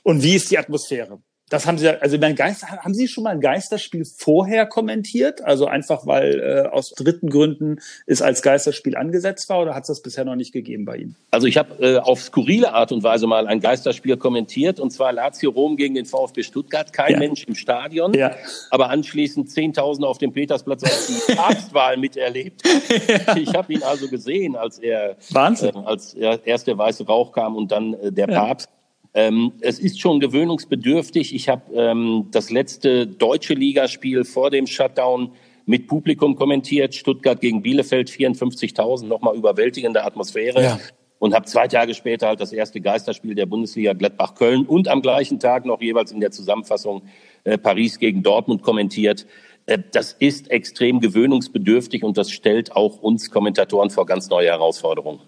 Und 0.02 0.25
wie 0.25 0.35
ist 0.35 0.50
die 0.50 0.59
Atmosphäre? 0.59 1.21
Das 1.49 1.65
haben 1.65 1.79
Sie, 1.79 1.88
also 1.88 2.19
mein 2.19 2.35
Geist, 2.35 2.69
haben 2.69 2.93
Sie 2.93 3.07
schon 3.07 3.23
mal 3.23 3.31
ein 3.31 3.41
Geisterspiel 3.41 4.05
vorher 4.05 4.67
kommentiert? 4.67 5.45
Also 5.45 5.67
einfach, 5.67 6.05
weil 6.05 6.41
äh, 6.41 6.69
aus 6.69 6.91
dritten 6.91 7.31
Gründen 7.31 7.79
es 8.05 8.21
als 8.21 8.43
Geisterspiel 8.43 8.97
angesetzt 8.97 9.49
war 9.49 9.62
oder 9.62 9.75
hat 9.76 9.85
es 9.85 9.88
das 9.88 10.03
bisher 10.03 10.25
noch 10.25 10.35
nicht 10.35 10.53
gegeben 10.53 10.85
bei 10.85 10.97
Ihnen? 10.97 11.17
Also 11.31 11.47
ich 11.47 11.57
habe 11.57 11.75
äh, 11.81 11.99
auf 11.99 12.21
skurrile 12.21 12.73
Art 12.73 12.91
und 12.91 13.05
Weise 13.05 13.29
mal 13.29 13.47
ein 13.47 13.61
Geisterspiel 13.61 14.17
kommentiert 14.17 14.81
und 14.81 14.91
zwar 14.91 15.12
Lazio 15.12 15.50
Rom 15.50 15.76
gegen 15.76 15.95
den 15.95 16.05
VfB 16.05 16.43
Stuttgart. 16.43 16.93
Kein 16.93 17.12
ja. 17.12 17.19
Mensch 17.21 17.45
im 17.45 17.55
Stadion, 17.55 18.12
ja. 18.15 18.35
aber 18.71 18.91
anschließend 18.91 19.49
Zehntausende 19.49 20.09
auf 20.09 20.19
dem 20.19 20.33
Petersplatz 20.33 20.83
als 20.83 21.07
die 21.07 21.35
Papstwahl 21.37 21.97
miterlebt. 21.97 22.62
ja. 22.67 23.37
Ich 23.37 23.55
habe 23.55 23.73
ihn 23.73 23.85
also 23.85 24.09
gesehen, 24.09 24.57
als 24.57 24.81
er, 24.81 25.17
Wahnsinn. 25.31 25.76
Äh, 25.76 25.87
als 25.87 26.15
er, 26.15 26.45
erst 26.45 26.67
der 26.67 26.76
weiße 26.76 27.07
Rauch 27.07 27.31
kam 27.31 27.55
und 27.55 27.71
dann 27.71 27.95
äh, 27.95 28.11
der 28.11 28.26
Papst. 28.26 28.69
Ähm, 29.17 29.53
es 29.63 29.79
ist 29.79 29.99
schon 29.99 30.21
gewöhnungsbedürftig. 30.21 31.35
Ich 31.35 31.49
habe 31.49 31.75
ähm, 31.75 32.27
das 32.33 32.51
letzte 32.51 33.07
deutsche 33.07 33.55
Ligaspiel 33.55 34.25
vor 34.25 34.51
dem 34.51 34.67
Shutdown 34.67 35.33
mit 35.65 35.87
Publikum 35.89 36.37
kommentiert. 36.37 36.95
Stuttgart 36.95 37.41
gegen 37.41 37.63
Bielefeld, 37.63 38.11
54.000, 38.11 39.07
nochmal 39.07 39.35
überwältigende 39.35 40.05
Atmosphäre. 40.05 40.63
Ja. 40.63 40.79
Und 41.19 41.33
habe 41.35 41.47
zwei 41.47 41.67
Tage 41.67 41.95
später 41.95 42.29
halt 42.29 42.41
das 42.41 42.53
erste 42.53 42.83
Geisterspiel 42.83 43.35
der 43.35 43.47
Bundesliga 43.47 43.95
Gladbach-Köln 43.95 44.67
und 44.67 44.87
am 44.87 45.01
gleichen 45.01 45.41
Tag 45.41 45.65
noch 45.65 45.81
jeweils 45.81 46.13
in 46.13 46.21
der 46.21 46.31
Zusammenfassung 46.31 47.05
äh, 47.45 47.57
Paris 47.57 47.99
gegen 47.99 48.23
Dortmund 48.23 48.61
kommentiert. 48.61 49.27
Äh, 49.65 49.79
das 49.93 50.13
ist 50.13 50.51
extrem 50.51 51.01
gewöhnungsbedürftig 51.01 52.05
und 52.05 52.19
das 52.19 52.31
stellt 52.31 52.77
auch 52.77 53.01
uns 53.01 53.31
Kommentatoren 53.31 53.89
vor 53.89 54.05
ganz 54.05 54.29
neue 54.29 54.49
Herausforderungen. 54.49 55.21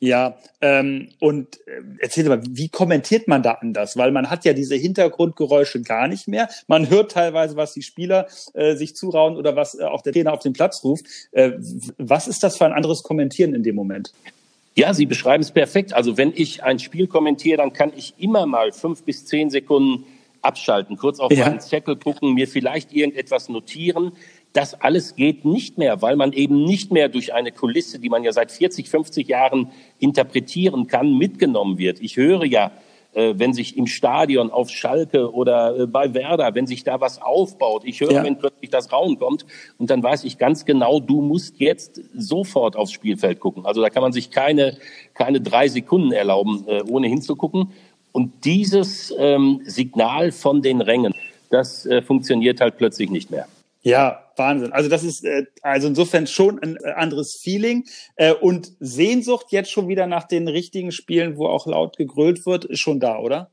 Ja, 0.00 0.36
ähm, 0.60 1.08
und 1.18 1.56
äh, 1.66 1.82
erzähl 1.98 2.24
mal, 2.28 2.40
wie 2.48 2.68
kommentiert 2.68 3.26
man 3.26 3.42
da 3.42 3.52
anders? 3.52 3.96
Weil 3.96 4.12
man 4.12 4.30
hat 4.30 4.44
ja 4.44 4.52
diese 4.52 4.76
Hintergrundgeräusche 4.76 5.82
gar 5.82 6.06
nicht 6.06 6.28
mehr. 6.28 6.48
Man 6.68 6.88
hört 6.88 7.12
teilweise, 7.12 7.56
was 7.56 7.72
die 7.72 7.82
Spieler 7.82 8.28
äh, 8.54 8.76
sich 8.76 8.94
zurauen 8.94 9.36
oder 9.36 9.56
was 9.56 9.76
äh, 9.76 9.82
auch 9.82 10.02
der 10.02 10.12
Trainer 10.12 10.32
auf 10.32 10.40
den 10.40 10.52
Platz 10.52 10.84
ruft. 10.84 11.06
Äh, 11.32 11.52
was 11.98 12.28
ist 12.28 12.44
das 12.44 12.56
für 12.56 12.64
ein 12.64 12.72
anderes 12.72 13.02
Kommentieren 13.02 13.54
in 13.54 13.64
dem 13.64 13.74
Moment? 13.74 14.12
Ja, 14.76 14.94
Sie 14.94 15.06
beschreiben 15.06 15.42
es 15.42 15.50
perfekt. 15.50 15.92
Also 15.92 16.16
wenn 16.16 16.32
ich 16.32 16.62
ein 16.62 16.78
Spiel 16.78 17.08
kommentiere, 17.08 17.56
dann 17.56 17.72
kann 17.72 17.92
ich 17.96 18.14
immer 18.18 18.46
mal 18.46 18.70
fünf 18.70 19.02
bis 19.02 19.26
zehn 19.26 19.50
Sekunden 19.50 20.04
abschalten, 20.42 20.96
kurz 20.96 21.18
auf 21.18 21.32
ja. 21.32 21.46
meinen 21.46 21.60
Zettel 21.60 21.96
gucken, 21.96 22.34
mir 22.34 22.46
vielleicht 22.46 22.92
irgendetwas 22.92 23.48
notieren. 23.48 24.12
Das 24.52 24.80
alles 24.80 25.14
geht 25.14 25.44
nicht 25.44 25.78
mehr, 25.78 26.00
weil 26.02 26.16
man 26.16 26.32
eben 26.32 26.64
nicht 26.64 26.90
mehr 26.90 27.08
durch 27.08 27.34
eine 27.34 27.52
Kulisse, 27.52 27.98
die 27.98 28.08
man 28.08 28.24
ja 28.24 28.32
seit 28.32 28.50
40, 28.50 28.88
50 28.88 29.28
Jahren 29.28 29.70
interpretieren 29.98 30.86
kann, 30.86 31.16
mitgenommen 31.16 31.78
wird. 31.78 32.00
Ich 32.00 32.16
höre 32.16 32.44
ja, 32.44 32.72
äh, 33.14 33.34
wenn 33.38 33.52
sich 33.52 33.76
im 33.76 33.86
Stadion 33.86 34.50
auf 34.50 34.68
Schalke 34.68 35.32
oder 35.32 35.80
äh, 35.80 35.86
bei 35.86 36.12
Werder, 36.12 36.54
wenn 36.54 36.66
sich 36.66 36.84
da 36.84 37.00
was 37.00 37.20
aufbaut, 37.20 37.82
ich 37.84 38.00
höre, 38.00 38.12
ja. 38.12 38.22
wenn 38.22 38.38
plötzlich 38.38 38.70
das 38.70 38.92
Raum 38.92 39.18
kommt 39.18 39.46
und 39.78 39.90
dann 39.90 40.02
weiß 40.02 40.24
ich 40.24 40.38
ganz 40.38 40.64
genau, 40.66 41.00
du 41.00 41.20
musst 41.22 41.58
jetzt 41.58 42.00
sofort 42.14 42.76
aufs 42.76 42.92
Spielfeld 42.92 43.40
gucken. 43.40 43.64
Also 43.64 43.80
da 43.80 43.90
kann 43.90 44.02
man 44.02 44.12
sich 44.12 44.30
keine, 44.30 44.76
keine 45.14 45.40
drei 45.40 45.68
Sekunden 45.68 46.12
erlauben, 46.12 46.64
äh, 46.68 46.82
ohne 46.82 47.08
hinzugucken. 47.08 47.72
Und 48.12 48.44
dieses 48.44 49.14
ähm, 49.18 49.62
Signal 49.64 50.30
von 50.30 50.60
den 50.60 50.80
Rängen, 50.80 51.14
das 51.50 51.86
äh, 51.86 52.02
funktioniert 52.02 52.60
halt 52.60 52.76
plötzlich 52.76 53.10
nicht 53.10 53.30
mehr. 53.30 53.46
Ja, 53.82 54.20
Wahnsinn. 54.38 54.72
Also 54.72 54.88
das 54.88 55.04
ist 55.04 55.24
äh, 55.24 55.44
also 55.62 55.88
insofern 55.88 56.26
schon 56.26 56.58
ein 56.62 56.76
äh, 56.76 56.92
anderes 56.92 57.36
Feeling 57.36 57.84
äh, 58.16 58.32
und 58.32 58.72
Sehnsucht 58.80 59.46
jetzt 59.50 59.70
schon 59.70 59.88
wieder 59.88 60.06
nach 60.06 60.24
den 60.24 60.48
richtigen 60.48 60.92
Spielen, 60.92 61.36
wo 61.36 61.46
auch 61.46 61.66
laut 61.66 61.96
gegrölt 61.96 62.46
wird, 62.46 62.64
ist 62.64 62.80
schon 62.80 63.00
da, 63.00 63.18
oder? 63.18 63.50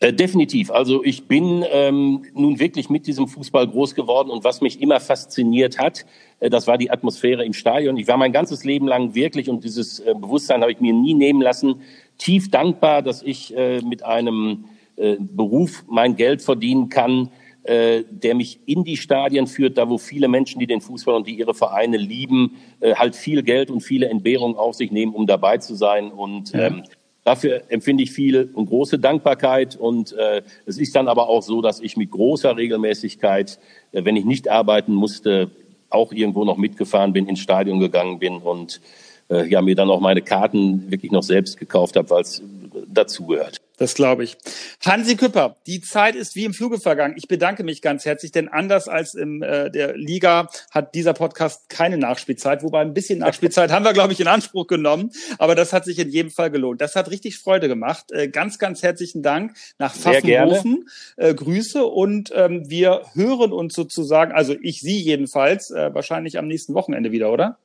Äh, 0.00 0.12
definitiv. 0.12 0.70
Also 0.70 1.02
ich 1.02 1.26
bin 1.26 1.64
ähm, 1.72 2.24
nun 2.32 2.60
wirklich 2.60 2.88
mit 2.88 3.08
diesem 3.08 3.26
Fußball 3.26 3.66
groß 3.66 3.96
geworden 3.96 4.30
und 4.30 4.44
was 4.44 4.60
mich 4.60 4.80
immer 4.80 5.00
fasziniert 5.00 5.78
hat, 5.78 6.06
äh, 6.38 6.48
das 6.50 6.68
war 6.68 6.78
die 6.78 6.90
Atmosphäre 6.90 7.44
im 7.44 7.52
Stadion. 7.52 7.96
Ich 7.96 8.06
war 8.06 8.16
mein 8.16 8.30
ganzes 8.30 8.62
Leben 8.62 8.86
lang 8.86 9.16
wirklich 9.16 9.50
und 9.50 9.64
dieses 9.64 9.98
äh, 9.98 10.14
Bewusstsein 10.14 10.60
habe 10.60 10.70
ich 10.70 10.80
mir 10.80 10.92
nie 10.92 11.14
nehmen 11.14 11.42
lassen, 11.42 11.82
tief 12.16 12.48
dankbar, 12.48 13.02
dass 13.02 13.22
ich 13.22 13.56
äh, 13.56 13.80
mit 13.82 14.04
einem 14.04 14.66
äh, 14.94 15.16
Beruf 15.18 15.84
mein 15.88 16.14
Geld 16.14 16.42
verdienen 16.42 16.90
kann, 16.90 17.30
äh, 17.68 18.04
der 18.10 18.34
mich 18.34 18.60
in 18.64 18.82
die 18.82 18.96
Stadien 18.96 19.46
führt, 19.46 19.76
da 19.76 19.90
wo 19.90 19.98
viele 19.98 20.26
Menschen, 20.26 20.58
die 20.58 20.66
den 20.66 20.80
Fußball 20.80 21.14
und 21.14 21.26
die 21.26 21.34
ihre 21.34 21.52
Vereine 21.52 21.98
lieben, 21.98 22.56
äh, 22.80 22.94
halt 22.94 23.14
viel 23.14 23.42
Geld 23.42 23.70
und 23.70 23.82
viele 23.82 24.08
Entbehrungen 24.08 24.56
auf 24.56 24.74
sich 24.74 24.90
nehmen, 24.90 25.14
um 25.14 25.26
dabei 25.26 25.58
zu 25.58 25.74
sein. 25.74 26.10
Und 26.10 26.54
ähm, 26.54 26.84
dafür 27.24 27.64
empfinde 27.68 28.04
ich 28.04 28.10
viel 28.10 28.48
und 28.54 28.70
große 28.70 28.98
Dankbarkeit. 28.98 29.76
Und 29.76 30.12
äh, 30.12 30.40
es 30.64 30.78
ist 30.78 30.96
dann 30.96 31.08
aber 31.08 31.28
auch 31.28 31.42
so, 31.42 31.60
dass 31.60 31.80
ich 31.80 31.98
mit 31.98 32.10
großer 32.10 32.56
Regelmäßigkeit, 32.56 33.58
äh, 33.92 34.02
wenn 34.02 34.16
ich 34.16 34.24
nicht 34.24 34.48
arbeiten 34.48 34.94
musste, 34.94 35.50
auch 35.90 36.10
irgendwo 36.12 36.46
noch 36.46 36.56
mitgefahren 36.56 37.12
bin, 37.12 37.28
ins 37.28 37.40
Stadion 37.40 37.80
gegangen 37.80 38.18
bin 38.18 38.38
und 38.38 38.80
äh, 39.28 39.46
ja 39.46 39.62
mir 39.62 39.74
dann 39.74 39.90
auch 39.90 40.00
meine 40.00 40.22
Karten 40.22 40.90
wirklich 40.90 41.12
noch 41.12 41.22
selbst 41.22 41.58
gekauft 41.58 41.96
habe, 41.96 42.10
weil 42.10 42.22
es 42.22 42.42
dazugehört. 42.86 43.60
Das 43.78 43.94
glaube 43.94 44.24
ich. 44.24 44.36
Hansi 44.84 45.14
Küpper, 45.14 45.56
die 45.66 45.80
Zeit 45.80 46.16
ist 46.16 46.34
wie 46.34 46.44
im 46.44 46.52
Fluge 46.52 46.80
vergangen. 46.80 47.14
Ich 47.16 47.28
bedanke 47.28 47.62
mich 47.62 47.80
ganz 47.80 48.04
herzlich, 48.04 48.32
denn 48.32 48.48
anders 48.48 48.88
als 48.88 49.14
in 49.14 49.40
äh, 49.42 49.70
der 49.70 49.96
Liga 49.96 50.48
hat 50.72 50.96
dieser 50.96 51.14
Podcast 51.14 51.68
keine 51.68 51.96
Nachspielzeit, 51.96 52.64
wobei 52.64 52.80
ein 52.80 52.92
bisschen 52.92 53.20
Nachspielzeit 53.20 53.70
haben 53.72 53.84
wir, 53.84 53.92
glaube 53.92 54.12
ich, 54.12 54.20
in 54.20 54.26
Anspruch 54.26 54.66
genommen. 54.66 55.12
Aber 55.38 55.54
das 55.54 55.72
hat 55.72 55.84
sich 55.84 55.98
in 56.00 56.10
jedem 56.10 56.32
Fall 56.32 56.50
gelohnt. 56.50 56.80
Das 56.80 56.96
hat 56.96 57.10
richtig 57.10 57.38
Freude 57.38 57.68
gemacht. 57.68 58.10
Äh, 58.10 58.28
ganz, 58.28 58.58
ganz 58.58 58.82
herzlichen 58.82 59.22
Dank 59.22 59.54
nach 59.78 59.94
Pfaffenhofen. 59.94 60.88
Äh, 61.16 61.34
Grüße 61.34 61.84
und 61.84 62.32
ähm, 62.34 62.68
wir 62.68 63.02
hören 63.14 63.52
uns 63.52 63.74
sozusagen, 63.74 64.32
also 64.32 64.56
ich 64.60 64.80
Sie 64.80 65.00
jedenfalls, 65.00 65.70
äh, 65.70 65.94
wahrscheinlich 65.94 66.36
am 66.38 66.48
nächsten 66.48 66.74
Wochenende 66.74 67.12
wieder, 67.12 67.30
oder? 67.30 67.58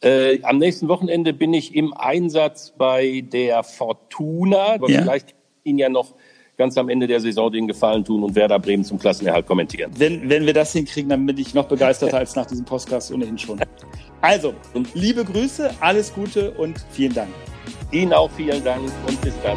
Äh, 0.00 0.40
am 0.42 0.58
nächsten 0.58 0.88
Wochenende 0.88 1.32
bin 1.32 1.52
ich 1.52 1.74
im 1.74 1.92
Einsatz 1.92 2.72
bei 2.76 3.24
der 3.32 3.62
Fortuna. 3.62 4.74
Aber 4.74 4.90
ja. 4.90 5.02
vielleicht 5.02 5.34
Ihnen 5.64 5.78
ja 5.78 5.88
noch 5.88 6.14
ganz 6.56 6.76
am 6.76 6.88
Ende 6.88 7.06
der 7.06 7.20
Saison 7.20 7.52
den 7.52 7.68
Gefallen 7.68 8.04
tun 8.04 8.22
und 8.24 8.34
Werder 8.34 8.58
Bremen 8.58 8.84
zum 8.84 8.98
Klassenerhalt 8.98 9.46
kommentieren. 9.46 9.92
Wenn, 9.96 10.28
wenn 10.28 10.44
wir 10.44 10.52
das 10.52 10.72
hinkriegen, 10.72 11.08
dann 11.08 11.24
bin 11.24 11.38
ich 11.38 11.54
noch 11.54 11.66
begeisterter 11.66 12.18
als 12.18 12.34
nach 12.34 12.46
diesem 12.46 12.64
Podcast 12.64 13.12
ohnehin 13.12 13.38
schon. 13.38 13.60
Also, 14.20 14.54
liebe 14.94 15.24
Grüße, 15.24 15.70
alles 15.80 16.12
Gute 16.12 16.50
und 16.52 16.84
vielen 16.90 17.14
Dank. 17.14 17.30
Ihnen 17.92 18.12
auch 18.12 18.30
vielen 18.32 18.62
Dank 18.64 18.82
und 19.06 19.20
bis 19.20 19.34
dann. 19.42 19.56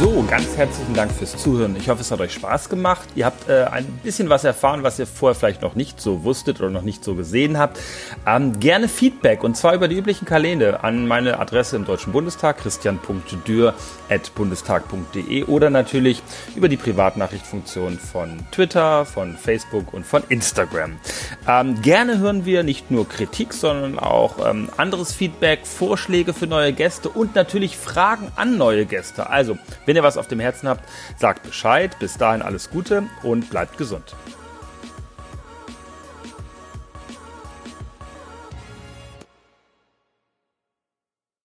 So, 0.00 0.24
ganz 0.26 0.56
herzlichen 0.56 0.94
Dank 0.94 1.12
fürs 1.12 1.36
Zuhören. 1.36 1.76
Ich 1.76 1.90
hoffe, 1.90 2.00
es 2.00 2.10
hat 2.10 2.20
euch 2.20 2.32
Spaß 2.32 2.70
gemacht. 2.70 3.06
Ihr 3.16 3.26
habt 3.26 3.50
äh, 3.50 3.64
ein 3.64 3.84
bisschen 4.02 4.30
was 4.30 4.44
erfahren, 4.44 4.82
was 4.82 4.98
ihr 4.98 5.06
vorher 5.06 5.34
vielleicht 5.34 5.60
noch 5.60 5.74
nicht 5.74 6.00
so 6.00 6.24
wusstet 6.24 6.58
oder 6.58 6.70
noch 6.70 6.80
nicht 6.80 7.04
so 7.04 7.14
gesehen 7.14 7.58
habt. 7.58 7.78
Ähm, 8.26 8.58
gerne 8.58 8.88
Feedback 8.88 9.44
und 9.44 9.58
zwar 9.58 9.74
über 9.74 9.88
die 9.88 9.98
üblichen 9.98 10.24
Kanäle 10.24 10.82
an 10.82 11.06
meine 11.06 11.38
Adresse 11.38 11.76
im 11.76 11.84
Deutschen 11.84 12.14
Bundestag, 12.14 12.56
christian.dürr.bundestag.de 12.56 15.44
oder 15.44 15.68
natürlich 15.68 16.22
über 16.56 16.70
die 16.70 16.78
Privatnachrichtfunktion 16.78 17.98
von 17.98 18.38
Twitter, 18.52 19.04
von 19.04 19.36
Facebook 19.36 19.92
und 19.92 20.06
von 20.06 20.22
Instagram. 20.30 20.98
Ähm, 21.46 21.82
gerne 21.82 22.20
hören 22.20 22.46
wir 22.46 22.62
nicht 22.62 22.90
nur 22.90 23.06
Kritik, 23.06 23.52
sondern 23.52 23.98
auch 23.98 24.48
ähm, 24.48 24.70
anderes 24.78 25.12
Feedback, 25.12 25.66
Vorschläge 25.66 26.32
für 26.32 26.46
neue 26.46 26.72
Gäste 26.72 27.10
und 27.10 27.34
natürlich 27.34 27.76
Fragen 27.76 28.32
an 28.36 28.56
neue 28.56 28.86
Gäste. 28.86 29.28
Also, 29.28 29.58
wenn 29.90 29.96
ihr 29.96 30.04
was 30.04 30.16
auf 30.16 30.28
dem 30.28 30.38
Herzen 30.38 30.68
habt, 30.68 30.88
sagt 31.16 31.42
Bescheid. 31.42 31.98
Bis 31.98 32.16
dahin 32.16 32.42
alles 32.42 32.70
Gute 32.70 33.02
und 33.24 33.50
bleibt 33.50 33.76
gesund. 33.76 34.14